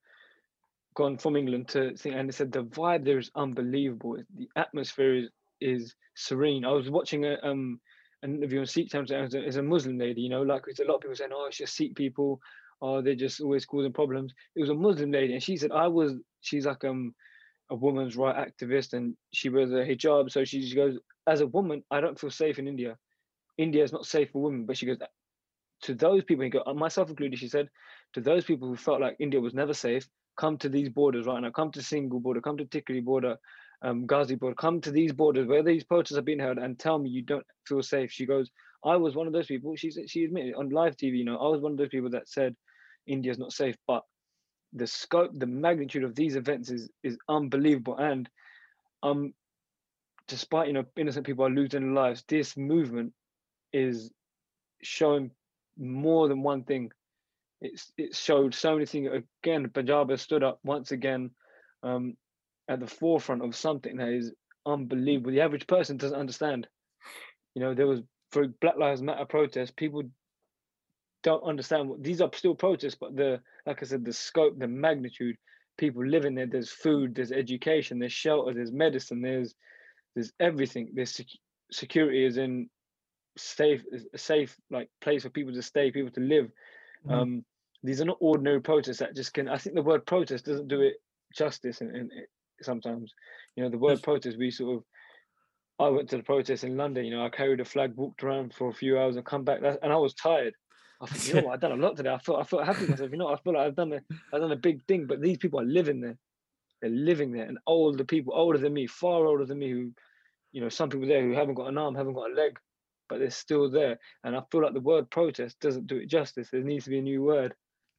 [0.95, 4.19] gone from England to think, and they said the vibe there is unbelievable.
[4.37, 6.65] The atmosphere is is serene.
[6.65, 7.81] I was watching a um
[8.25, 9.13] an interview on Sikh Times.
[9.13, 11.59] As a Muslim lady, you know, like it's a lot of people saying, "Oh, it's
[11.59, 12.41] just Sikh people.
[12.83, 15.89] Oh, they're just always causing problems." It was a Muslim lady, and she said, "I
[15.89, 17.15] was." She's like um
[17.71, 20.31] a woman's right activist, and she wears a hijab.
[20.31, 22.97] So she, she goes, "As a woman, I don't feel safe in India.
[23.59, 24.99] India is not safe for women." But she goes,
[25.83, 27.69] to those people, and go, myself included, she said,
[28.15, 31.41] to those people who felt like India was never safe, come to these borders right
[31.41, 31.51] now.
[31.51, 32.41] Come to Singhu border.
[32.41, 33.37] Come to Tikri border,
[33.83, 34.55] um, Ghazi border.
[34.55, 37.47] Come to these borders where these protests are being held, and tell me you don't
[37.67, 38.11] feel safe.
[38.13, 38.51] She goes,
[38.85, 39.75] I was one of those people.
[39.77, 41.19] She she admitted on live TV.
[41.19, 42.55] You know, I was one of those people that said
[43.07, 44.03] India's not safe, but
[44.73, 47.97] the scope, the magnitude of these events is is unbelievable.
[47.97, 48.29] And
[49.03, 49.33] um,
[50.29, 53.13] despite you know innocent people are losing their lives, this movement
[53.73, 54.11] is
[54.83, 55.31] showing
[55.79, 56.91] more than one thing
[57.61, 59.09] it's it showed so many things.
[59.43, 61.31] Again, Punjab has stood up once again
[61.83, 62.17] um,
[62.69, 64.33] at the forefront of something that is
[64.67, 65.31] unbelievable.
[65.31, 66.67] The average person doesn't understand.
[67.55, 68.01] You know, there was
[68.31, 70.03] for Black Lives Matter protests, people
[71.23, 74.69] don't understand what these are still protests, but the like I said, the scope, the
[74.69, 75.37] magnitude,
[75.77, 76.47] people living there.
[76.47, 79.55] There's food, there's education, there's shelter, there's medicine, there's
[80.15, 80.91] there's everything.
[80.95, 81.27] There's sec-
[81.73, 82.71] security is in
[83.37, 83.83] safe,
[84.15, 86.51] a safe like place for people to stay, people to live.
[87.07, 87.13] Mm.
[87.13, 87.45] Um,
[87.83, 89.49] these are not ordinary protests that just can.
[89.49, 90.95] I think the word protest doesn't do it
[91.35, 92.11] justice, and,
[92.63, 93.13] sometimes,
[93.55, 94.39] you know, the word protest.
[94.39, 94.85] We sort of.
[95.79, 97.05] I went to the protest in London.
[97.05, 99.61] You know, I carried a flag, walked around for a few hours, and come back,
[99.63, 100.55] and I was tired.
[101.01, 102.11] I think, you know what, I've done a lot today.
[102.13, 103.11] I felt, I felt happy myself.
[103.11, 104.01] You know, I feel like I've done a,
[104.33, 105.07] I've done a big thing.
[105.07, 106.17] But these people are living there.
[106.81, 109.93] They're living there, and older people, older than me, far older than me, who,
[110.53, 112.59] you know, some people there who haven't got an arm, haven't got a leg,
[113.09, 113.99] but they're still there.
[114.25, 116.49] And I feel like the word protest doesn't do it justice.
[116.51, 117.55] There needs to be a new word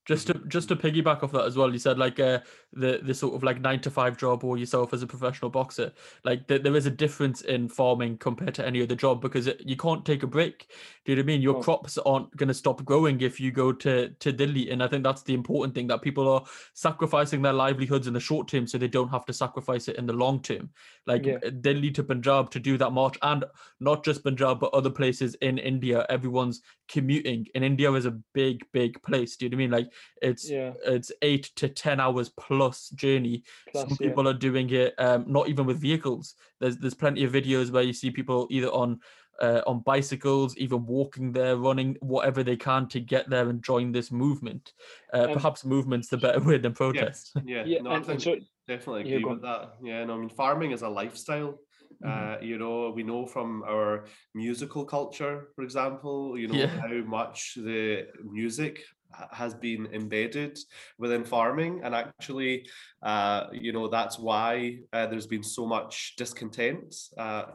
[0.08, 2.40] just to just to piggyback off that as well you said like uh,
[2.74, 5.92] the the sort of like nine to five job or yourself as a professional boxer
[6.24, 9.76] like there is a difference in farming compared to any other job because it, you
[9.76, 10.72] can't take a break
[11.06, 11.62] do you know what i mean your oh.
[11.62, 15.04] crops aren't going to stop growing if you go to to delhi and i think
[15.04, 16.44] that's the important thing that people are
[16.74, 20.06] sacrificing their livelihoods in the short term so they don't have to sacrifice it in
[20.06, 20.70] the long term
[21.06, 21.38] like yeah.
[21.60, 23.44] delhi to punjab to do that march and
[23.82, 28.66] not just punjab but other places in india everyone's commuting and india is a big
[28.72, 29.92] big place do you know what i mean like
[30.22, 30.74] it's yeah.
[30.86, 33.44] it's eight to ten hours plus journey.
[33.72, 34.32] Plus, Some people yeah.
[34.32, 36.36] are doing it um, not even with vehicles.
[36.60, 39.00] There's there's plenty of videos where you see people either on
[39.40, 43.92] uh, on bicycles, even walking there, running, whatever they can to get there and join
[43.92, 44.74] this movement.
[45.14, 47.32] Uh, um, perhaps movement's the better word than protest.
[47.36, 49.74] Yeah, yeah, yeah no, and, I think definitely agree with that.
[49.84, 51.60] Yeah, no, I mean farming is a lifestyle.
[52.04, 52.44] Mm-hmm.
[52.44, 56.68] Uh, you know, we know from our musical culture, for example, you know yeah.
[56.68, 58.84] how much the music
[59.32, 60.58] has been embedded
[60.98, 61.82] within farming.
[61.84, 62.68] And actually
[63.02, 67.46] uh, you know that's why uh, there's been so much discontent uh,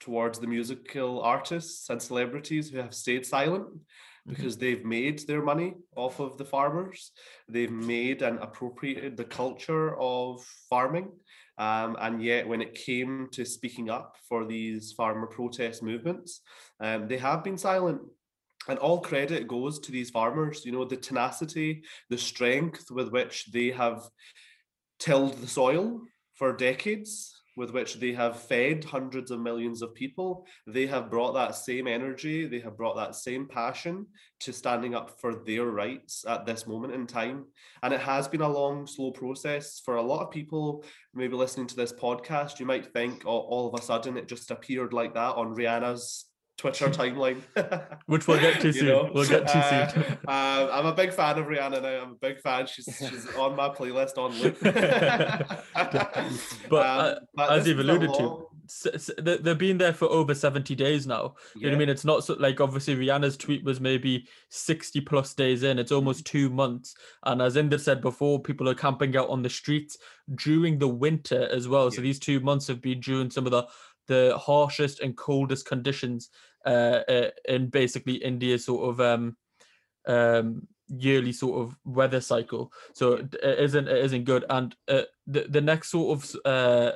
[0.00, 4.32] towards the musical artists and celebrities who have stayed silent mm-hmm.
[4.32, 7.12] because they've made their money off of the farmers.
[7.48, 11.08] They've made and appropriated the culture of farming.
[11.58, 16.42] Um, and yet when it came to speaking up for these farmer protest movements
[16.80, 18.02] um, they have been silent
[18.68, 23.46] and all credit goes to these farmers you know the tenacity the strength with which
[23.52, 24.08] they have
[24.98, 26.00] tilled the soil
[26.34, 30.46] for decades with which they have fed hundreds of millions of people.
[30.66, 34.06] They have brought that same energy they have brought that same passion
[34.40, 37.46] to standing up for their rights at this moment in time.
[37.82, 39.80] And it has been a long slow process.
[39.84, 43.72] For a lot of people maybe listening to this podcast you might think oh, all
[43.72, 46.26] of a sudden it just appeared like that on rihanna's
[46.56, 47.42] Twitter timeline.
[48.06, 48.86] Which we'll get to soon.
[48.86, 49.10] Know?
[49.12, 50.04] We'll get to uh, soon.
[50.26, 52.02] Uh, I'm a big fan of Rihanna now.
[52.02, 52.66] I'm a big fan.
[52.66, 54.58] She's she's on my playlist on loop.
[54.60, 55.50] but,
[56.72, 58.46] um, uh, but as you've alluded long,
[58.82, 61.34] to, they've been there for over 70 days now.
[61.54, 61.88] You know what I mean?
[61.88, 65.78] It's not so, like obviously Rihanna's tweet was maybe 60 plus days in.
[65.78, 66.94] It's almost two months.
[67.24, 69.98] And as Inder said before, people are camping out on the streets
[70.34, 71.84] during the winter as well.
[71.84, 71.90] Yeah.
[71.90, 73.66] So these two months have been during some of the
[74.06, 76.30] the harshest and coldest conditions
[76.64, 79.36] uh, uh, in basically India's sort of um,
[80.06, 82.72] um, yearly sort of weather cycle.
[82.92, 84.44] So it isn't it isn't good.
[84.50, 86.92] And uh, the the next sort of uh,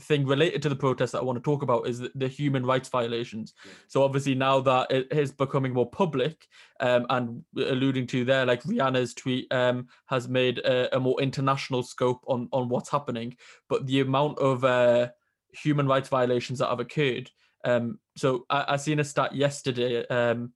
[0.00, 2.66] thing related to the protest that I want to talk about is the, the human
[2.66, 3.54] rights violations.
[3.86, 6.46] So obviously now that it is becoming more public,
[6.80, 11.82] um, and alluding to there, like Rihanna's tweet um, has made a, a, more international
[11.82, 13.36] scope on on what's happening,
[13.68, 15.08] but the amount of uh,
[15.54, 17.30] human rights violations that have occurred.
[17.64, 20.52] Um, so I, I seen a stat yesterday, um,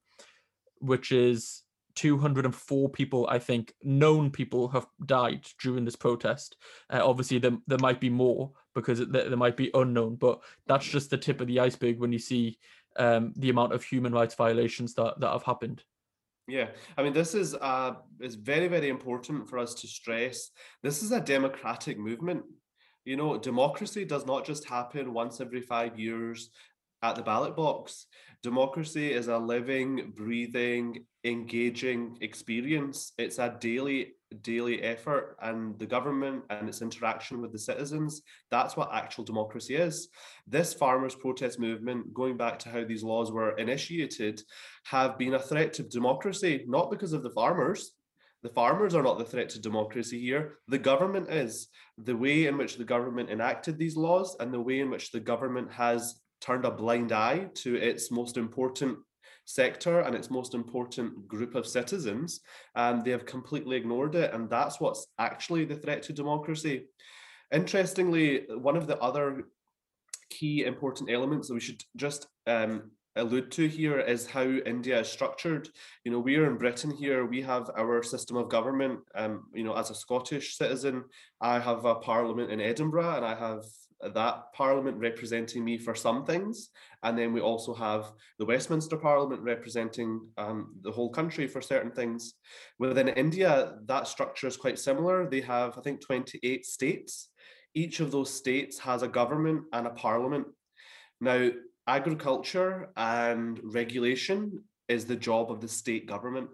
[0.81, 1.63] which is
[1.99, 6.57] 204 people, I think, known people have died during this protest.
[6.91, 10.87] Uh, obviously, there, there might be more because it, there, might be unknown, but that's
[10.87, 12.57] just the tip of the iceberg when you see
[12.99, 15.83] um, the amount of human rights violations that, that have happened.
[16.47, 20.51] Yeah, I mean, this is uh, is very very important for us to stress.
[20.83, 22.43] This is a democratic movement.
[23.09, 26.51] You know, democracy does not just happen once every five years
[27.01, 28.05] at the ballot box.
[28.43, 33.15] Democracy is a living, breathing, engaging experience.
[33.17, 38.21] It's a daily, daily effort, and the government and its interaction with the citizens.
[38.51, 40.09] That's what actual democracy is.
[40.47, 44.43] This farmers' protest movement, going back to how these laws were initiated,
[44.85, 47.93] have been a threat to democracy, not because of the farmers,
[48.43, 50.59] the farmers are not the threat to democracy here.
[50.69, 51.69] The government is.
[51.97, 55.21] The way in which the government enacted these laws and the way in which the
[55.21, 58.99] government has turned a blind eye to its most important
[59.45, 62.41] sector and its most important group of citizens,
[62.77, 64.33] and they have completely ignored it.
[64.33, 66.85] And that's what's actually the threat to democracy.
[67.53, 69.45] Interestingly, one of the other
[70.31, 75.09] key important elements that we should just um, allude to here is how India is
[75.09, 75.69] structured.
[76.05, 79.01] You know, we are in Britain here, we have our system of government.
[79.15, 81.05] Um, you know, as a Scottish citizen,
[81.41, 83.65] I have a parliament in Edinburgh and I have
[84.15, 86.71] that parliament representing me for some things.
[87.03, 91.91] And then we also have the Westminster Parliament representing um, the whole country for certain
[91.91, 92.35] things.
[92.79, 95.29] Within India, that structure is quite similar.
[95.29, 97.31] They have, I think, 28 states.
[97.75, 100.47] Each of those states has a government and a parliament.
[101.21, 101.51] Now,
[101.89, 106.49] agriculture and regulation is the job of the state government.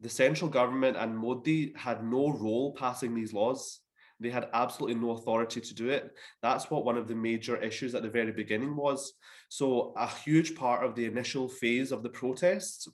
[0.00, 3.80] The central government and Modi had no role passing these laws.
[4.18, 6.10] They had absolutely no authority to do it.
[6.42, 9.12] That's what one of the major issues at the very beginning was.
[9.48, 12.88] So, a huge part of the initial phase of the protests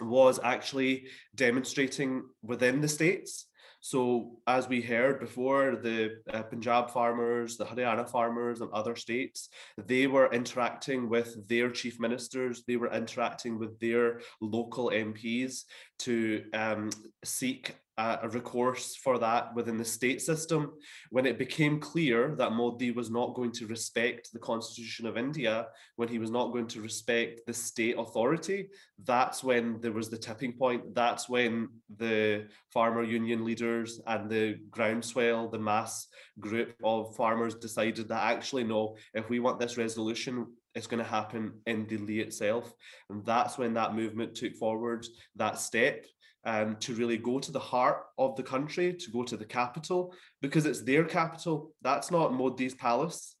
[0.00, 3.46] was actually demonstrating within the states.
[3.84, 9.48] So, as we heard before, the uh, Punjab farmers, the Haryana farmers, and other states,
[9.76, 15.64] they were interacting with their chief ministers, they were interacting with their local MPs
[15.98, 16.90] to um,
[17.24, 20.72] seek a recourse for that within the state system.
[21.10, 25.66] When it became clear that Modi was not going to respect the Constitution of India,
[25.96, 28.68] when he was not going to respect the state authority,
[29.04, 30.94] that's when there was the tipping point.
[30.94, 36.06] That's when the farmer union leaders and the groundswell, the mass
[36.40, 41.08] group of farmers decided that actually, no, if we want this resolution, it's going to
[41.08, 42.72] happen in Delhi itself.
[43.10, 46.06] And that's when that movement took forward that step
[46.44, 50.14] um, to really go to the heart of the country, to go to the capital,
[50.40, 51.74] because it's their capital.
[51.82, 53.36] That's not Modi's palace.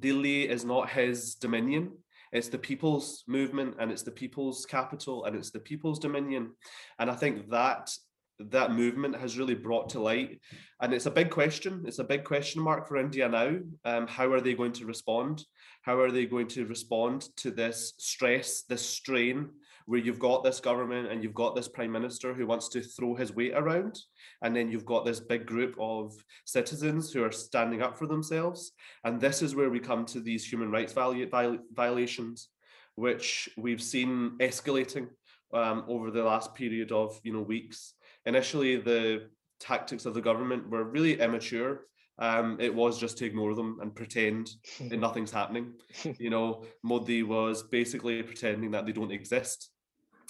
[0.00, 1.92] Delhi is not his dominion.
[2.32, 6.50] It's the people's movement and it's the people's capital and it's the people's dominion.
[6.98, 7.90] And I think that
[8.38, 10.40] that movement has really brought to light.
[10.80, 11.84] And it's a big question.
[11.86, 13.58] It's a big question mark for India now.
[13.84, 15.44] Um, how are they going to respond?
[15.88, 19.48] How are they going to respond to this stress, this strain
[19.86, 23.14] where you've got this government and you've got this prime minister who wants to throw
[23.14, 23.98] his weight around,
[24.42, 26.12] and then you've got this big group of
[26.44, 28.72] citizens who are standing up for themselves.
[29.02, 32.48] And this is where we come to these human rights violations,
[32.96, 35.08] which we've seen escalating
[35.54, 37.94] um, over the last period of you know weeks.
[38.26, 41.86] Initially, the tactics of the government were really immature
[42.18, 44.50] um, it was just to ignore them and pretend
[44.88, 45.74] that nothing's happening.
[46.18, 49.70] You know, Modi was basically pretending that they don't exist.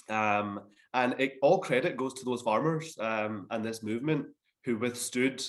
[0.09, 0.61] Um,
[0.93, 4.27] and it, all credit goes to those farmers um, and this movement
[4.65, 5.43] who withstood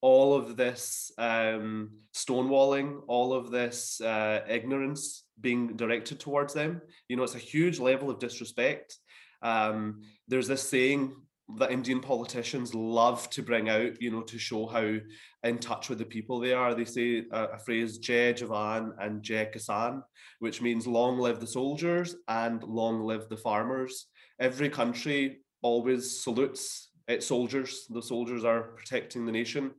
[0.00, 6.80] all of this um, stonewalling, all of this uh, ignorance being directed towards them.
[7.08, 8.96] You know, it's a huge level of disrespect.
[9.42, 11.14] Um, there's this saying
[11.58, 14.98] that Indian politicians love to bring out, you know, to show how
[15.42, 16.74] in touch with the people they are.
[16.74, 20.02] They say a, a phrase "Jai Jawan" and "Jai Kisan,"
[20.38, 24.06] which means "Long live the soldiers" and "Long live the farmers."
[24.38, 27.86] Every country always salutes its soldiers.
[27.90, 29.72] The soldiers are protecting the nation,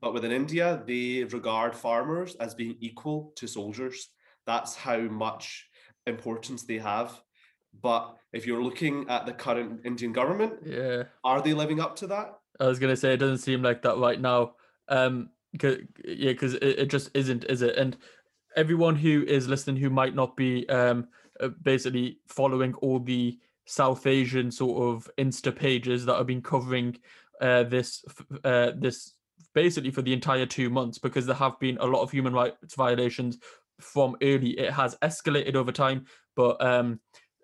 [0.00, 4.08] but within India, they regard farmers as being equal to soldiers.
[4.46, 5.68] That's how much
[6.06, 7.20] importance they have.
[7.80, 11.04] But if you're looking at the current Indian government, Yeah.
[11.24, 12.38] are they living up to that?
[12.60, 14.54] I was gonna say it doesn't seem like that right now.
[14.88, 17.76] Um, 'cause- yeah, because it, it just isn't, is it?
[17.76, 17.96] And
[18.56, 21.08] everyone who is listening who might not be um
[21.40, 26.96] uh, basically following all the South Asian sort of Insta pages that have been covering
[27.40, 28.04] uh this
[28.44, 29.14] uh this
[29.54, 32.74] basically for the entire two months because there have been a lot of human rights
[32.74, 33.38] violations
[33.80, 34.58] from early.
[34.58, 36.98] It has escalated over time, but um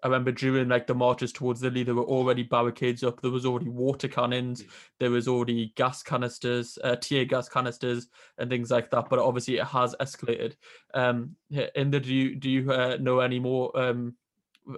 [0.05, 3.23] I remember during like the marches towards Delhi, there were already barricades up.
[3.23, 4.63] There was already water cannons.
[5.01, 9.09] There was already gas canisters, uh, tear gas canisters, and things like that.
[9.09, 10.57] But obviously, it has escalated.
[10.93, 14.15] Um, yeah, Inder, do you do you uh, know any more um,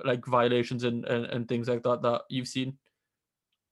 [0.05, 2.79] like violations and, and and things like that that you've seen?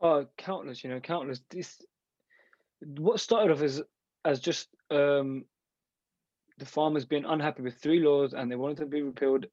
[0.00, 1.40] Oh, countless, you know, countless.
[1.50, 1.80] This
[2.80, 3.80] what started off as
[4.24, 5.44] as just um
[6.58, 9.46] the farmers being unhappy with three laws and they wanted to be repealed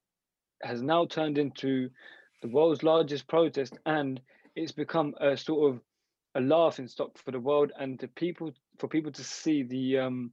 [0.64, 1.90] has now turned into
[2.42, 4.20] the world's largest protest and
[4.56, 5.82] it's become a sort of
[6.36, 10.32] a laughing stock for the world and the people for people to see the um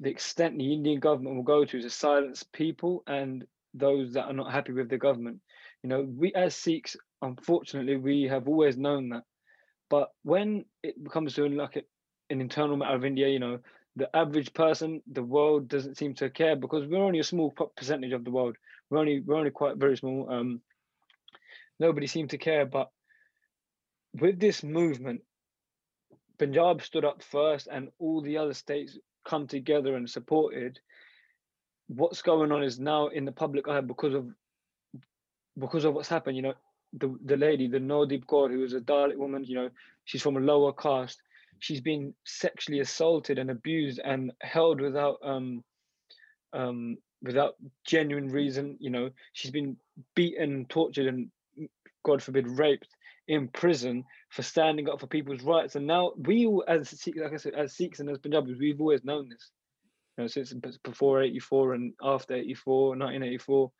[0.00, 3.44] the extent the Indian government will go to to silence people and
[3.74, 5.40] those that are not happy with the government.
[5.82, 9.24] You know, we as Sikhs, unfortunately, we have always known that.
[9.90, 11.76] But when it becomes to like
[12.30, 13.58] an internal matter of India, you know,
[13.98, 18.12] the average person, the world doesn't seem to care because we're only a small percentage
[18.12, 18.56] of the world.
[18.88, 20.30] We're only we're only quite very small.
[20.30, 20.60] Um,
[21.80, 22.64] nobody seemed to care.
[22.64, 22.90] But
[24.14, 25.22] with this movement,
[26.38, 30.78] Punjab stood up first, and all the other states come together and supported.
[31.88, 34.28] What's going on is now in the public eye because of
[35.58, 36.36] because of what's happened.
[36.36, 36.54] You know,
[36.92, 39.44] the the lady, the Nodeep Kaur, who is a Dalit woman.
[39.44, 39.70] You know,
[40.04, 41.20] she's from a lower caste.
[41.60, 45.64] She's been sexually assaulted and abused and held without um
[46.52, 47.54] um without
[47.86, 48.76] genuine reason.
[48.80, 49.76] You know, she's been
[50.14, 51.30] beaten, tortured, and
[52.04, 52.88] God forbid, raped
[53.26, 55.74] in prison for standing up for people's rights.
[55.76, 59.04] And now we, all, as like I said, as Sikhs and as Punjabis, we've always
[59.04, 59.50] known this.
[60.16, 60.52] You know, since
[60.82, 63.72] before '84 and after '84, 1984.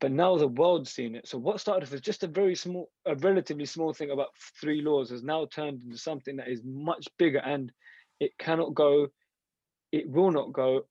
[0.00, 1.28] But now the world's seen it.
[1.28, 4.28] So what started off as just a very small, a relatively small thing about
[4.60, 7.70] three laws has now turned into something that is much bigger, and
[8.18, 9.08] it cannot go,
[9.92, 10.86] it will not go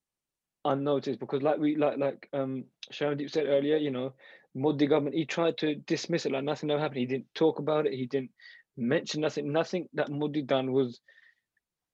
[0.66, 4.14] unnoticed because like we like like um Sharandeep said earlier, you know,
[4.56, 7.00] Modi government he tried to dismiss it like nothing ever happened.
[7.00, 7.94] He didn't talk about it.
[7.94, 8.32] He didn't
[8.78, 9.52] mention nothing.
[9.52, 11.00] Nothing that Modi done was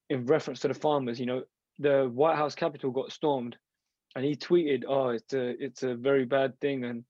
[0.09, 1.19] in reference to the farmers.
[1.19, 1.43] You know,
[1.79, 3.55] the White House Capitol got stormed,
[4.15, 7.03] and he tweeted, "Oh, it's a it's a very bad thing," and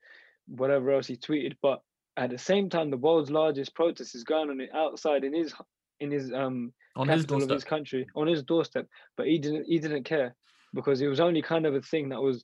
[0.48, 1.56] whatever else he tweeted.
[1.62, 1.82] But
[2.18, 5.54] at the same time, the world's largest protest is going on outside in his
[6.00, 8.88] in his um On his capital of his country on his doorstep.
[9.18, 10.36] But he didn't he didn't care
[10.74, 12.44] because it was only kind of a thing that was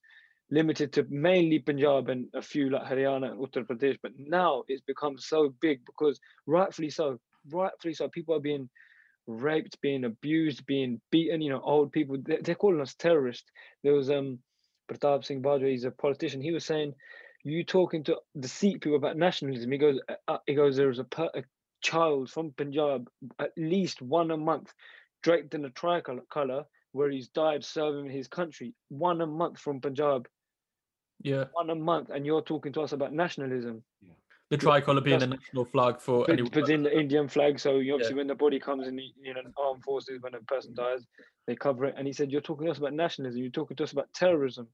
[0.52, 3.98] limited to mainly Punjab and a few like Haryana and Uttar Pradesh.
[4.02, 7.20] But now it's become so big because rightfully so,
[7.52, 8.70] rightfully so, people are being
[9.28, 11.42] raped, being abused, being beaten.
[11.42, 12.18] You know, old people.
[12.22, 13.50] They're, they're calling us terrorists.
[13.84, 14.40] There was um
[14.92, 15.70] Pratap Singh Bajwa.
[15.70, 16.42] He's a politician.
[16.42, 16.94] He was saying,
[17.44, 20.88] "You talking to the Sikh people about nationalism?" He goes, uh, uh, "He goes, there
[20.88, 21.44] was a, per- a
[21.82, 24.74] child from Punjab, at least one a month,
[25.24, 29.80] draped in a tricolor color." Where he's died serving his country, one a month from
[29.80, 30.28] Punjab,
[31.24, 33.82] Yeah, one a month, and you're talking to us about nationalism.
[34.50, 36.52] the tricolour being a that's- national flag for But, anyone.
[36.52, 38.16] but in the Indian flag, so obviously Yeah.
[38.16, 41.08] when the body comes in, the- you know, armed forces, when a person dies,
[41.48, 41.96] they cover it.
[41.98, 43.42] And he said, "You're talking to us about nationalism.
[43.42, 44.68] You're talking to us about terrorism."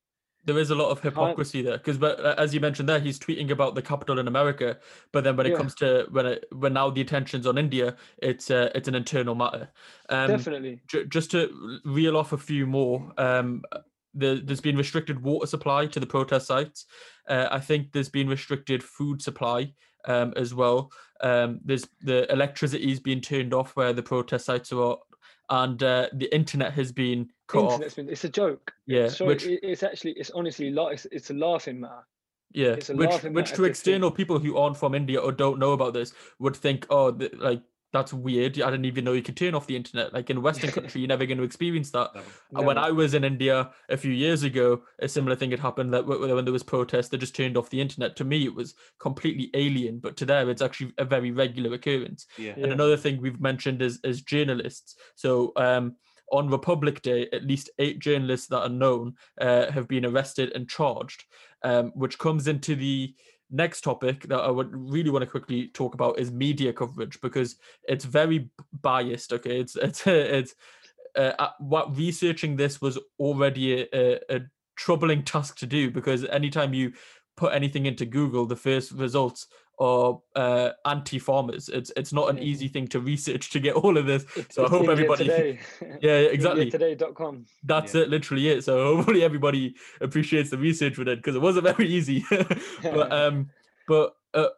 [0.48, 3.52] There is a lot of hypocrisy there because but as you mentioned there he's tweeting
[3.52, 4.78] about the capital in america
[5.12, 5.58] but then when it Yeah.
[5.58, 9.36] comes to when it when now the attention's on india it's uh, it's an internal
[9.36, 9.70] matter
[10.10, 10.82] um Definitely.
[10.88, 13.62] ju- just to reel off a few more um
[14.14, 16.86] there, there's been restricted water supply to the protest sites
[17.28, 19.72] uh, i think there's been restricted food supply
[20.06, 20.92] um as well
[21.22, 24.98] um there's the electricity's been turned off where the protest sites are
[25.50, 28.74] and uh, the internet has been Internet's been, it's a joke.
[28.86, 32.06] yeah Sorry, which it, it's actually, it's honestly, it's, it's a laughing matter.
[32.52, 35.32] Yeah, It's a which laughing which matter to external people who aren't from India or
[35.32, 37.62] don't know about this would think, oh, th- like
[37.94, 38.60] that's weird.
[38.62, 40.14] I didn't even know you could turn off the internet.
[40.14, 42.12] Like in a Western country, you're never going to experience that.
[42.54, 45.94] And When I was in India a few years ago, a similar thing had happened.
[45.94, 48.16] That when there was protests, they just turned off the internet.
[48.18, 52.28] To me, it was completely alien, but to them, it's actually a very regular occurrence.
[52.38, 52.52] Yeah.
[52.58, 52.74] And Yeah.
[52.74, 54.96] another thing we've mentioned is is journalists.
[55.16, 55.96] So um,
[56.32, 60.70] on Republic Day, at least eight journalists that are known uh, have been arrested and
[60.70, 61.24] charged,
[61.64, 63.14] um, which comes into the
[63.50, 67.56] next topic that I would really want to quickly talk about is media coverage because
[67.88, 68.50] it's very
[68.82, 69.34] biased.
[69.34, 70.56] Okay, it's it's it's
[71.16, 74.40] uh, uh, what researching this was already a, a, a
[74.76, 76.94] troubling task to do because anytime you
[77.36, 79.48] put anything into Google, the first results
[79.80, 81.70] are uh, anti-farmers.
[81.70, 82.44] It's it's not an Mhm.
[82.44, 84.24] easy thing to research to get all of this.
[84.36, 85.60] It's- So I hope everybody- Today.
[86.02, 86.72] Yeah, exactly.
[86.72, 87.46] IndiaToday.com.
[87.64, 88.02] That's Yeah.
[88.02, 88.64] it, literally it.
[88.64, 92.26] So hopefully everybody appreciates the research with it because it wasn't very easy.
[92.82, 93.50] but um,
[93.88, 94.50] but uh,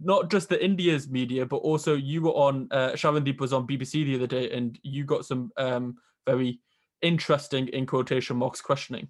[0.00, 4.04] not just the India's media, but also you were on uh, Sharandeep was on BBC
[4.04, 5.96] the other day, and you got some um
[6.26, 6.58] very
[7.02, 9.08] interesting in quotation marks questioning.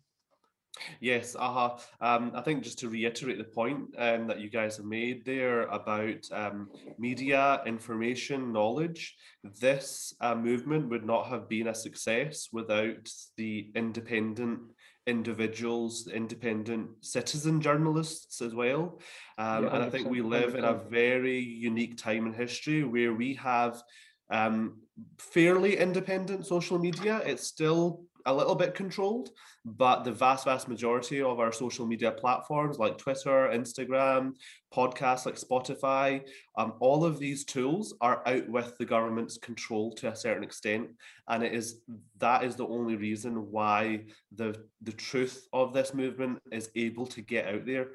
[1.00, 4.86] Yes, uh um, I think just to reiterate the point um, that you guys have
[4.86, 6.68] made there about um,
[6.98, 9.16] media, information, knowledge,
[9.60, 14.60] this uh, movement would not have been a success without the independent
[15.06, 19.00] individuals, independent citizen journalists as well.
[19.38, 23.12] Um, Yeah, and I think we live in a very unique time in history where
[23.12, 23.82] we have
[24.30, 24.80] um,
[25.18, 27.20] fairly independent social media.
[27.26, 29.30] It's still a little bit controlled,
[29.64, 34.34] but the vast, vast majority of our social media platforms like Twitter, Instagram,
[34.74, 36.22] podcasts like Spotify,
[36.56, 40.88] um, all of these tools are out with the government's control to a certain extent.
[41.28, 41.80] And it is
[42.18, 44.04] that is the only reason why
[44.34, 47.88] the the truth of this movement is able to get out there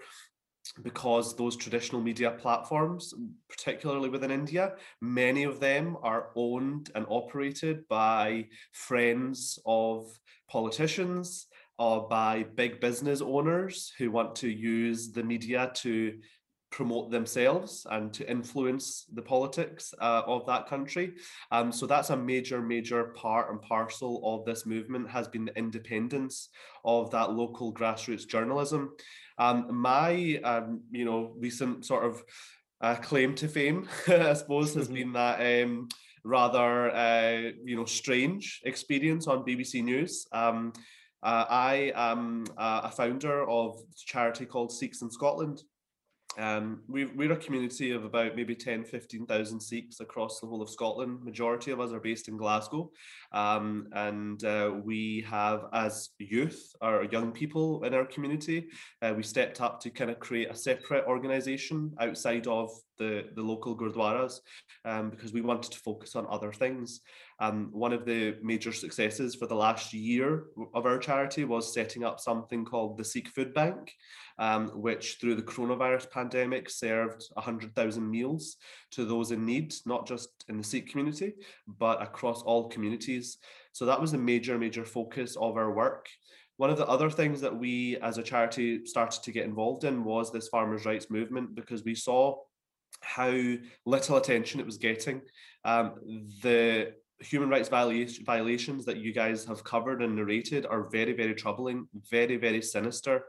[0.83, 3.13] because those traditional media platforms,
[3.49, 10.07] particularly within India, many of them are owned and operated by friends of
[10.49, 16.19] politicians or by big business owners who want to use the media to
[16.71, 21.13] promote themselves and to influence the politics uh, of that country.
[21.51, 25.57] Um, so that's a major, major part and parcel of this movement has been the
[25.57, 26.49] independence
[26.85, 28.91] of that local grassroots journalism.
[29.39, 32.21] Um, my, um, you know, recent sort of
[32.81, 34.93] uh, claim to fame, I suppose, has Mhm.
[34.93, 35.87] been that um,
[36.25, 40.27] rather, uh, you know, strange experience on BBC News.
[40.33, 40.73] Um,
[41.23, 45.63] uh, I am uh, a founder of a charity called Sikhs in Scotland.
[46.39, 50.69] Um, we, we're a community of about maybe 10, 15,000 Sikhs across the whole of
[50.69, 51.21] Scotland.
[51.23, 52.91] Majority of us are based in Glasgow.
[53.33, 58.69] Um, and uh, we have, as youth or young people in our community,
[59.01, 63.41] uh, we stepped up to kind of create a separate organisation outside of the, the
[63.41, 64.41] local Gurdwaras
[64.85, 67.01] um, because we wanted to focus on other things.
[67.39, 70.43] Um, one of the major successes for the last year
[70.73, 73.93] of our charity was setting up something called the Sikh Food Bank,
[74.37, 78.57] um, which through the coronavirus pandemic served 100,000 meals
[78.91, 81.33] to those in need, not just in the Sikh community,
[81.79, 83.37] but across all communities.
[83.71, 86.07] So that was a major, major focus of our work.
[86.57, 90.03] One of the other things that we as a charity started to get involved in
[90.03, 92.35] was this farmers' rights movement because we saw
[93.01, 93.31] how
[93.85, 95.21] little attention it was getting.
[95.65, 95.95] Um,
[96.41, 101.35] the human rights violation, violations that you guys have covered and narrated are very, very
[101.35, 103.25] troubling, very, very sinister.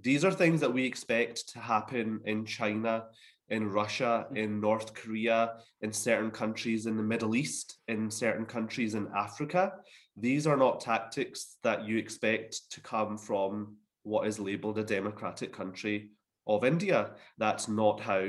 [0.00, 3.04] These are things that we expect to happen in China,
[3.48, 8.94] in Russia, in North Korea, in certain countries in the Middle East, in certain countries
[8.94, 9.72] in Africa.
[10.16, 15.52] These are not tactics that you expect to come from what is labeled a democratic
[15.52, 16.10] country
[16.46, 17.10] of India.
[17.38, 18.24] That's not how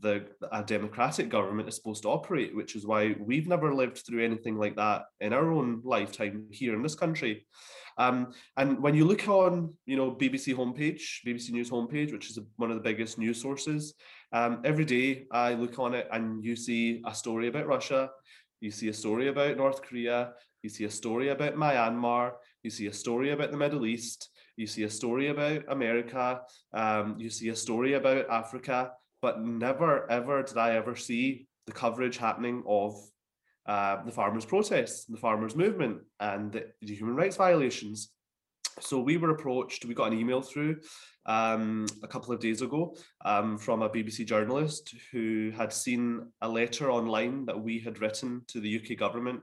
[0.00, 4.24] the a democratic government is supposed to operate, which is why we've never lived through
[4.24, 7.46] anything like that in our own lifetime here in this country.
[7.98, 12.38] Um, and when you look on, you know, BBC homepage, BBC News homepage, which is
[12.56, 13.94] one of the biggest news sources,
[14.32, 18.10] um, every day I look on it and you see a story about Russia,
[18.60, 22.86] you see a story about North Korea, you see a story about Myanmar, you see
[22.86, 24.30] a story about the Middle East,
[24.60, 26.42] you see a story about America,
[26.74, 28.92] um, you see a story about Africa,
[29.22, 32.94] but never ever did I ever see the coverage happening of
[33.66, 38.10] uh, the farmers' protests, the farmers' movement, and the, the human rights violations.
[38.80, 40.76] So we were approached, we got an email through
[41.26, 46.48] um, a couple of days ago um, from a BBC journalist who had seen a
[46.48, 49.40] letter online that we had written to the UK government.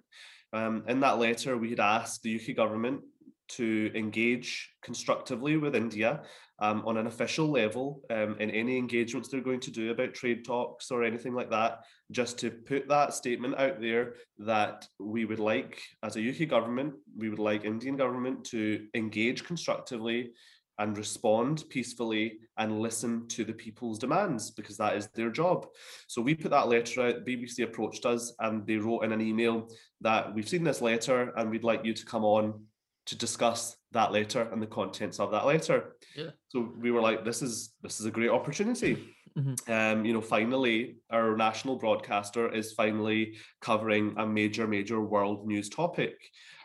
[0.54, 3.02] Um, in that letter, we had asked the UK government
[3.50, 6.22] to engage constructively with India
[6.60, 10.44] um, on an official level um, in any engagements they're going to do about trade
[10.44, 11.82] talks or anything like that,
[12.12, 16.94] just to put that statement out there that we would like, as a UK government,
[17.16, 20.32] we would like Indian government to engage constructively
[20.80, 25.66] and respond peacefully and listen to the people's demands because that is their job.
[26.08, 29.70] So we put that letter out, BBC approached us and they wrote in an email
[30.02, 32.62] that we've seen this letter and we'd like you to come on
[33.08, 35.96] to discuss that letter and the contents of that letter.
[36.16, 36.32] Yeah.
[36.50, 39.16] So we were like, this is this is a great opportunity.
[39.38, 39.70] Mhm.
[39.70, 45.70] Um, you know, finally, our national broadcaster is finally covering a major, major world news
[45.70, 46.16] topic.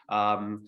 [0.08, 0.66] Um,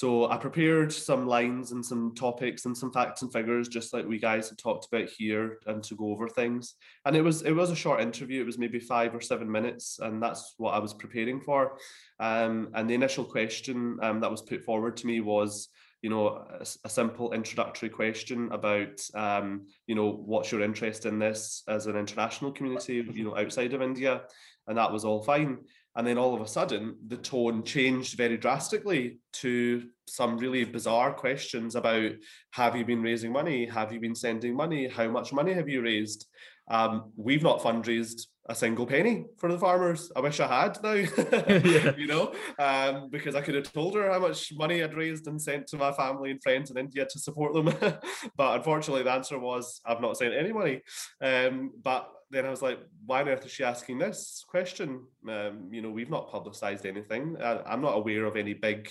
[0.00, 4.08] so I prepared some lines and some topics and some facts and figures, just like
[4.08, 6.76] we guys had talked about here, and to go over things.
[7.04, 8.40] And it was it was a short interview.
[8.40, 11.76] It was maybe five or seven minutes, and that's what I was preparing for.
[12.18, 15.68] Um, and the initial question um, that was put forward to me was,
[16.00, 16.46] you know,
[16.82, 21.96] a simple introductory question about, um, you know, what's your interest in this as an
[21.98, 24.22] international community, you know, outside of India,
[24.66, 25.58] and that was all fine.
[25.96, 31.12] And then all of a sudden, the tone changed very drastically to some really bizarre
[31.12, 32.12] questions about
[32.52, 33.66] have you been raising money?
[33.66, 34.86] Have you been sending money?
[34.86, 36.26] How much money have you raised?
[36.70, 40.10] Um, we've not fundraised a single penny for the farmers.
[40.16, 40.92] I wish I had now,
[41.48, 41.94] Yeah.
[41.96, 45.40] you know, um, because I could have told her how much money I'd raised and
[45.40, 47.66] sent to my family and friends in India to support them.
[48.36, 50.80] but unfortunately, the answer was I've not sent any money.
[51.20, 55.04] Um, but then I was like, why on earth is she asking this question?
[55.28, 57.36] Um, you know, we've not publicized anything.
[57.42, 58.90] I, I'm not aware of any big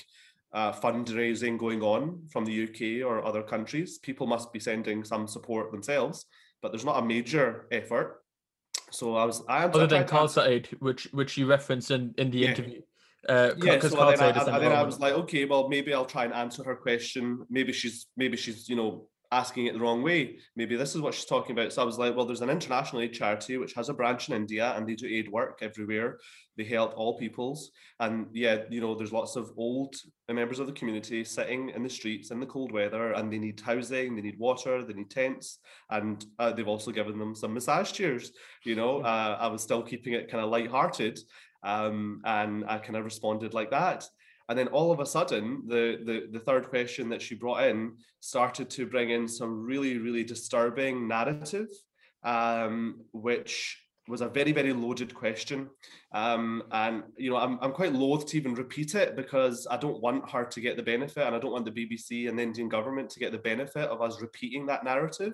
[0.53, 3.97] uh, fundraising going on from the UK or other countries.
[3.97, 6.25] People must be sending some support themselves,
[6.61, 8.21] but there's not a major effort.
[8.91, 12.49] So I was, I Other than Aid, which which you referenced in, in the Yeah.
[12.49, 12.81] interview.
[13.27, 16.33] Uh, yeah, so then, I, then I was like, okay, well, maybe I'll try and
[16.33, 17.45] answer her question.
[17.49, 20.37] Maybe she's maybe she's you know asking it the wrong way.
[20.55, 21.71] Maybe this is what she's talking about.
[21.71, 24.35] So I was like, well, there's an international aid charity which has a branch in
[24.35, 26.17] India and they do aid work everywhere.
[26.57, 27.71] They help all peoples,
[28.01, 29.95] and yeah, you know, there's lots of old
[30.27, 33.61] members of the community sitting in the streets in the cold weather, and they need
[33.61, 35.59] housing, they need water, they need tents,
[35.89, 38.33] and uh, they've also given them some massage chairs.
[38.65, 41.17] You know, uh, I was still keeping it kind of light-hearted
[41.63, 44.05] um, and I kind of responded like that.
[44.49, 47.93] And then all of a sudden, the, the the third question that she brought in
[48.19, 51.67] started to bring in some really really disturbing narrative,
[52.23, 53.77] um, which
[54.07, 55.69] was a very very loaded question,
[56.13, 60.01] um, and you know I'm I'm quite loath to even repeat it because I don't
[60.01, 62.69] want her to get the benefit, and I don't want the BBC and the Indian
[62.69, 65.33] government to get the benefit of us repeating that narrative.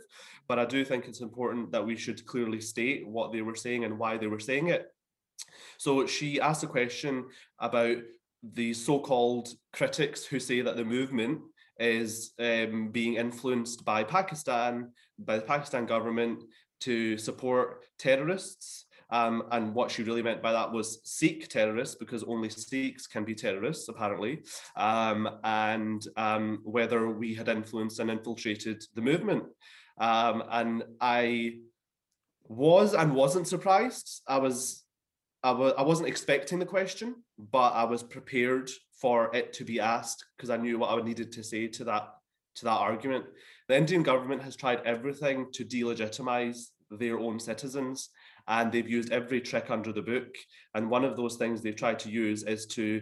[0.50, 3.86] But I do think it's important that we should clearly state what they were saying
[3.86, 4.92] and why they were saying it.
[5.78, 7.26] So she asked a question
[7.60, 7.98] about
[8.54, 11.42] the so-called critics who say that the movement
[11.80, 16.44] is um, being influenced by Pakistan, by the Pakistan government
[16.82, 18.86] to support terrorists.
[19.12, 23.24] Um, and what she really meant by that was Sikh terrorists, because only Sikhs can
[23.24, 24.42] be terrorists, apparently,
[24.76, 29.44] um, and um, whether we had influenced and infiltrated the movement.
[30.00, 31.60] Um, and I
[32.48, 34.24] was and wasn't surprised.
[34.28, 34.85] I was
[35.46, 39.80] I was I wasn't expecting the question, but I was prepared for it to be
[39.80, 42.08] asked because I knew what I needed to say to that
[42.56, 43.26] to that argument.
[43.68, 48.10] The Indian government has tried everything to delegitimize their own citizens,
[48.48, 50.34] and they've used every trick under the book.
[50.74, 53.02] And one of those things they've tried to use is to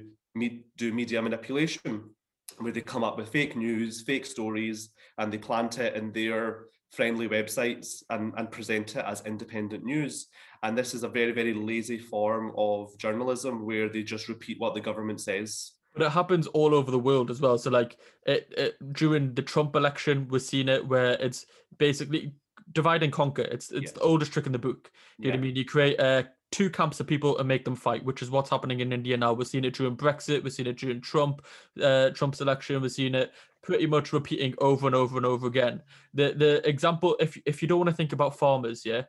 [0.76, 2.10] do media manipulation,
[2.58, 6.66] where they come up with fake news, fake stories, and they plant it in their
[6.94, 10.28] friendly websites and, and present it as independent news.
[10.62, 14.74] And this is a very, very lazy form of journalism where they just repeat what
[14.76, 15.72] the government says.
[15.96, 17.58] But it happens all over the world as well.
[17.58, 21.46] So like it, it during the Trump election, we're seeing it where it's
[21.78, 22.34] basically
[22.72, 23.44] divide and conquer.
[23.44, 23.92] It's it's Yes.
[23.92, 24.92] the oldest trick in the book.
[25.20, 25.56] You know what I mean?
[25.56, 28.80] You create uh, two camps of people and make them fight, which is what's happening
[28.80, 29.34] in India now.
[29.34, 30.44] We're seeing it during Brexit.
[30.44, 31.46] We're seeing it during Trump,
[31.82, 32.82] uh, Trump's election.
[32.82, 33.32] We're seeing it
[33.64, 35.82] pretty much repeating over and over and over again.
[36.14, 39.04] The the example, if if you don't want to think about farmers, yeah,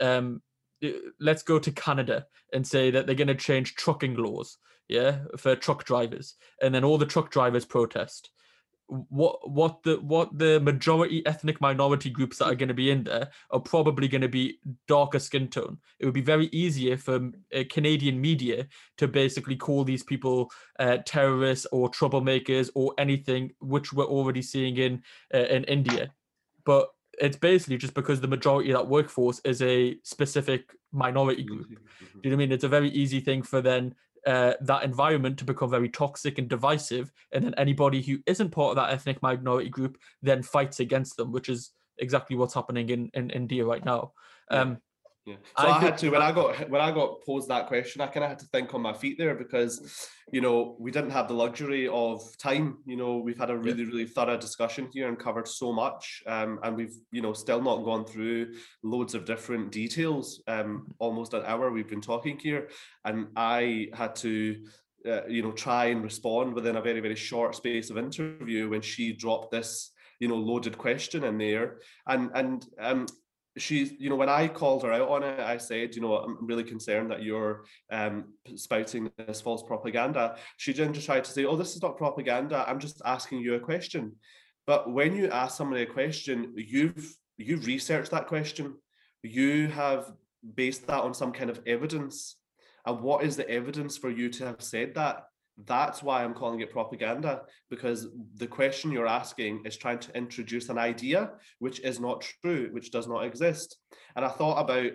[0.00, 0.42] um,
[1.20, 5.54] let's go to Canada and say that they're going to change trucking laws, yeah, for
[5.54, 8.30] truck drivers, and then all the truck drivers protest
[8.88, 13.04] what what the what the majority ethnic minority groups that are going to be in
[13.04, 15.78] there are probably going to be darker skin tone.
[15.98, 18.66] It would be very easier for uh, canadian media
[18.96, 24.76] to basically call these people uh, terrorists or troublemakers or anything which we're already seeing
[24.78, 25.02] in
[25.34, 26.12] uh, in india.
[26.64, 26.88] But
[27.20, 31.68] it's basically just because the majority of that workforce is a specific minority group.
[31.68, 31.74] Do
[32.24, 32.52] you know what I mean?
[32.52, 33.94] It's a very easy thing for then
[34.28, 38.70] uh, that environment to become very toxic and divisive, and then anybody who isn't part
[38.70, 43.10] of that ethnic minority group then fights against them, which is exactly what's happening in
[43.14, 44.12] in India right now.
[44.50, 44.78] Um,
[45.28, 45.36] yeah.
[45.58, 48.06] So I, I had to when I got when I got posed that question, I
[48.06, 51.28] kind of had to think on my feet there because you know we didn't have
[51.28, 52.78] the luxury of time.
[52.86, 56.60] You know, we've had a really really thorough discussion here and covered so much, um,
[56.62, 60.42] and we've you know still not gone through loads of different details.
[60.48, 62.70] Um, almost an hour we've been talking here,
[63.04, 64.64] and I had to.
[65.08, 68.82] Uh, you know, try and respond within a very, very short space of interview when
[68.82, 71.78] she dropped this, you know, loaded question in there.
[72.08, 73.06] And and um,
[73.58, 76.46] she's you know when i called her out on it i said you know i'm
[76.46, 80.36] really concerned that you're um, spouting this false propaganda.
[80.56, 82.64] She didn't just try to say oh this is not propaganda.
[82.68, 84.12] I'm just asking you a question.
[84.66, 88.74] But when you ask somebody a question you've you've researched that question.
[89.22, 90.12] You have
[90.54, 92.36] based that on some kind of evidence.
[92.84, 95.24] And what is the evidence for you to have said that
[95.66, 100.68] that's why I'm calling it propaganda, because the question you're asking is trying to introduce
[100.68, 103.76] an idea which is not true, which does not exist.
[104.14, 104.92] And I thought about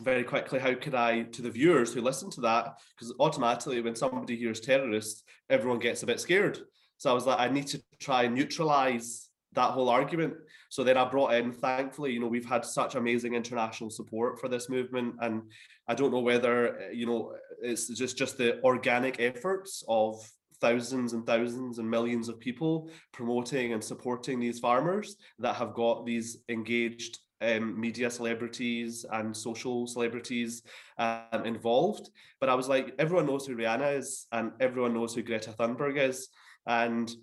[0.00, 3.94] very quickly how could I, to the viewers who listen to that, because automatically when
[3.94, 6.58] somebody hears terrorists, everyone gets a bit scared.
[6.98, 9.25] So I was like, I need to try and neutralize
[9.56, 10.34] that whole argument.
[10.68, 14.48] So then I brought in, thankfully, you know, we've had such amazing international support for
[14.48, 15.16] this movement.
[15.20, 15.42] And
[15.88, 20.16] I don't know whether, eh, you know, it's just, just the organic efforts of
[20.60, 26.06] thousands and thousands and millions of people promoting and supporting these farmers that have got
[26.06, 30.62] these engaged um, media celebrities and social celebrities
[30.98, 32.10] um, involved.
[32.40, 35.98] But I was like, everyone knows who Rihanna is and everyone knows who Greta Thunberg
[35.98, 36.28] is.
[36.66, 37.14] And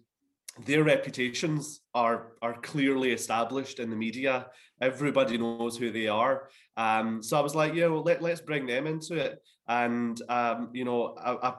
[0.66, 4.48] their reputations are are clearly established in the media.
[4.82, 6.50] Everybody knows who they are.
[6.78, 9.42] Um, so I was like, yeah, well, let, let's bring them into it.
[9.68, 11.54] And um, you know, I, I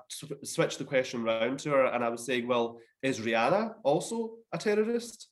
[0.44, 4.58] switched the question around to her, and I was saying, well, is Rihanna also a
[4.58, 5.28] terrorist?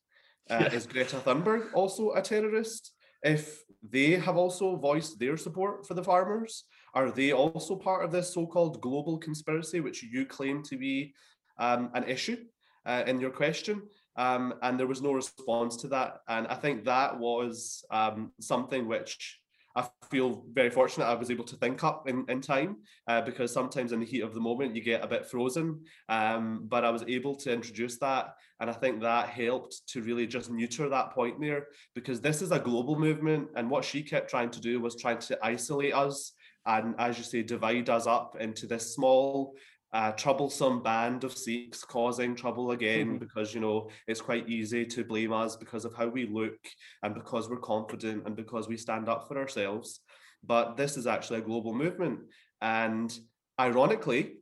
[0.51, 0.73] Uh, yeah.
[0.73, 2.93] Is Greta Thunberg also a terrorist?
[3.23, 8.11] If they have also voiced their support for the farmers, are they also part of
[8.11, 11.15] this so-called global conspiracy, which you claim to be
[11.59, 12.39] um, an issue?
[12.87, 13.83] Uh, in your question.
[14.17, 16.19] Um, and there was no response to that.
[16.29, 19.39] And I think that was um, something which
[19.75, 22.77] I feel very fortunate I was able to think up in, in time
[23.09, 25.81] uh, because sometimes in the heat of the moment you get a bit frozen.
[26.09, 28.35] Um, but I was able to introduce that.
[28.61, 32.53] And I think that helped to really just neuter that point there because this is
[32.53, 33.49] a global movement.
[33.57, 36.33] And what she kept trying to do was trying to isolate us
[36.67, 39.55] and, as you say, divide us up into this small
[39.93, 43.19] a troublesome band of Sikhs causing trouble again mm-hmm.
[43.19, 46.59] because you know it's quite easy to blame us because of how we look
[47.03, 50.01] and because we're confident and because we stand up for ourselves.
[50.43, 52.21] But this is actually a global movement,
[52.61, 53.17] and
[53.61, 54.37] ironically,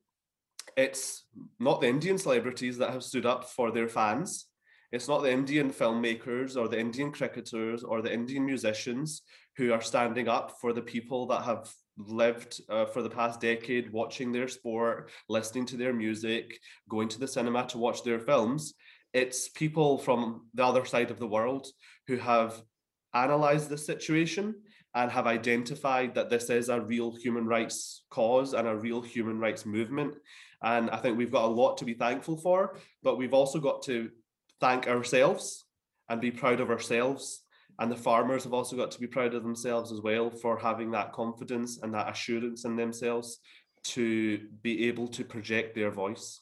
[0.76, 1.24] it's
[1.58, 4.46] not the Indian celebrities that have stood up for their fans.
[4.92, 9.22] It's not the Indian filmmakers or the Indian cricketers or the Indian musicians
[9.56, 11.70] who are standing up for the people that have
[12.06, 17.18] lived uh, for the past decade watching their sport, listening to their music, going to
[17.18, 18.74] the cinema to watch their films.
[19.12, 21.66] It's people from the other side of the world
[22.06, 22.62] who have
[23.14, 24.54] analyzed the situation
[24.94, 29.38] and have identified that this is a real human rights cause and a real human
[29.38, 30.16] rights movement.
[30.62, 33.82] And I think we've got a lot to be thankful for, but we've also got
[33.82, 34.10] to
[34.60, 35.64] thank ourselves
[36.08, 37.42] and be proud of ourselves
[37.80, 40.90] and the farmers have also got to be proud of themselves as well for having
[40.90, 43.40] that confidence and that assurance in themselves
[43.82, 46.40] to be able to project their voice.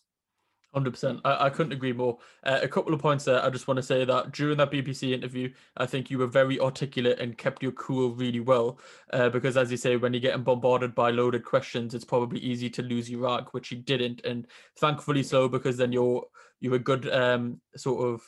[0.74, 1.20] 100%.
[1.24, 2.18] I, I couldn't agree more.
[2.43, 3.43] Uh, a couple of points there.
[3.43, 6.61] I just want to say that during that BBC interview, I think you were very
[6.61, 8.78] articulate and kept your cool really well.
[9.12, 12.68] Uh, because, as you say, when you're getting bombarded by loaded questions, it's probably easy
[12.70, 14.24] to lose your rag, which you didn't.
[14.24, 14.47] And
[14.78, 16.26] thankfully so, because then you're
[16.61, 18.20] you're a good um, sort of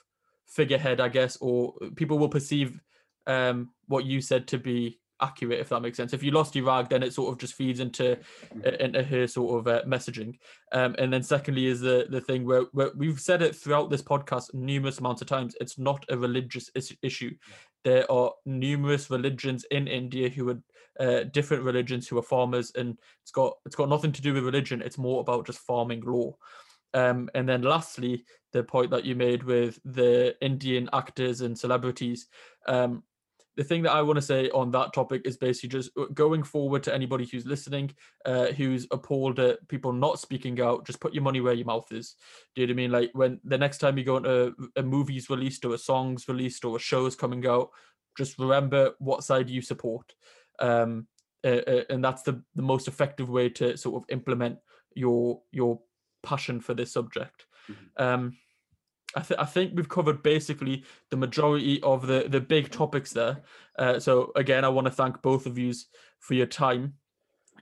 [0.47, 2.81] figurehead, I guess, or people will perceive
[3.31, 6.13] um, what you said to be accurate, if that makes sense.
[6.13, 8.19] If you lost your rag, then it sort of just feeds into
[8.55, 8.77] mm.
[8.79, 10.39] into her sort of uh, messaging.
[10.73, 14.03] Um, and then secondly is the the thing where, where, we've said it throughout this
[14.03, 15.55] podcast numerous amounts of times.
[15.61, 17.35] It's not a religious is- issue.
[17.85, 20.61] There are numerous religions in India who are
[20.99, 24.45] uh, different religions who are farmers, and it's got it's got nothing to do with
[24.45, 24.83] religion.
[24.83, 26.37] It's more about just farming law.
[26.93, 32.27] Um, and then lastly, the point that you made with the Indian actors and celebrities.
[32.67, 33.05] Um,
[33.61, 36.43] the thing that I want to say on that topic is basically just uh, going
[36.43, 37.91] forward to anybody who's listening,
[38.25, 41.93] uh, who's appalled at people not speaking out, just put your money where your mouth
[41.93, 42.15] is.
[42.55, 42.91] Do you know what I mean?
[42.91, 46.65] Like when the next time you go into a movie's released or a song's released
[46.65, 47.69] or a show's coming out,
[48.17, 50.11] just remember what side you support.
[50.59, 51.07] Um,
[51.45, 54.57] uh, uh, and that's the, the most effective way to sort of implement
[54.95, 55.81] your your
[56.23, 57.45] passion for this subject.
[57.69, 58.03] Mhm.
[58.03, 58.37] Um,
[59.17, 63.43] I, th- I think we've covered basically the majority of the the big topics there.
[63.79, 65.75] Uh, so again, I want to thank both of you
[66.21, 66.95] for your time.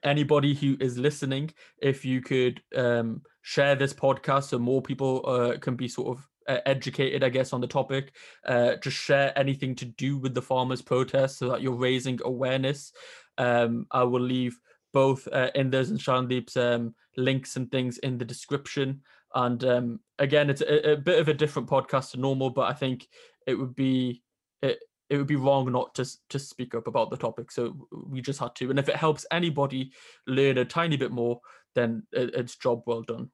[0.02, 1.52] Anybody who is listening,
[1.82, 6.28] if you could um, share this podcast so more people uh, can be sort of
[6.48, 8.14] uh, educated, I guess, on the topic.
[8.44, 12.92] Uh, just share anything to do with the farmers' protest so that you're raising awareness.
[13.38, 14.58] Um, I will leave
[14.92, 19.02] both uh, Inders and Shandeep's um, links and things in the description.
[19.34, 22.72] And um, again, it's a, a, bit of a different podcast to normal, but I
[22.72, 23.06] think
[23.46, 24.22] it would be
[24.62, 24.78] it,
[25.10, 27.50] it would be wrong not to to speak up about the topic.
[27.50, 28.70] So we just had to.
[28.70, 29.92] And if it helps anybody
[30.26, 31.40] learn a tiny bit more,
[31.74, 33.30] then it, it's job well done.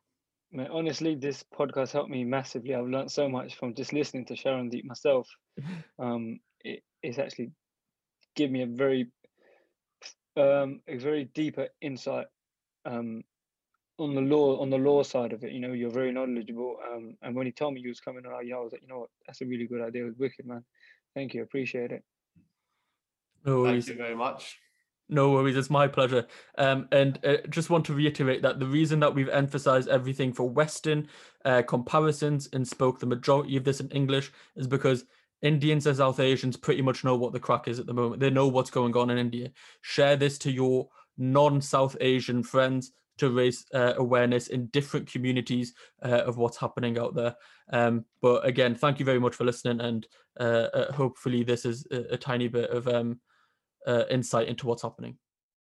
[0.52, 2.74] Man, honestly, this podcast helped me massively.
[2.74, 5.28] I've learned so much from just listening to Sharandeep myself.
[5.98, 7.52] Um, it, it's actually
[8.34, 9.12] give me a very
[10.36, 12.26] um, a very deeper insight
[12.84, 13.22] um,
[13.98, 15.52] on the law on the law side of it.
[15.52, 16.76] You know, you're very knowledgeable.
[16.92, 18.82] Um, and when he told me he was coming on, you know, I was like,
[18.82, 20.02] you know what, that's a really good idea.
[20.02, 20.64] It was wicked, man.
[21.14, 22.02] Thank you, appreciate it.
[23.44, 23.86] No worries.
[23.86, 24.58] Thank you very much.
[25.08, 26.26] No worries, it's my pleasure.
[26.56, 30.48] Um, and uh, just want to reiterate that the reason that we've emphasized everything for
[30.48, 31.08] Western
[31.44, 35.04] uh, comparisons and spoke the majority of this in English is because
[35.42, 38.18] Indians and South Asians pretty much know what the crack is at the moment.
[38.18, 39.50] They know what's going on in India.
[39.82, 40.88] Share this to your
[41.18, 45.74] non South Asian friends to raise uh, awareness in different communities
[46.04, 47.34] uh, of what's happening out there.
[47.72, 50.06] Um, but again, thank you very much for listening, and
[50.40, 53.20] uh, uh hopefully, this is a, a tiny bit of um,
[53.86, 55.16] uh, insight into what's happening.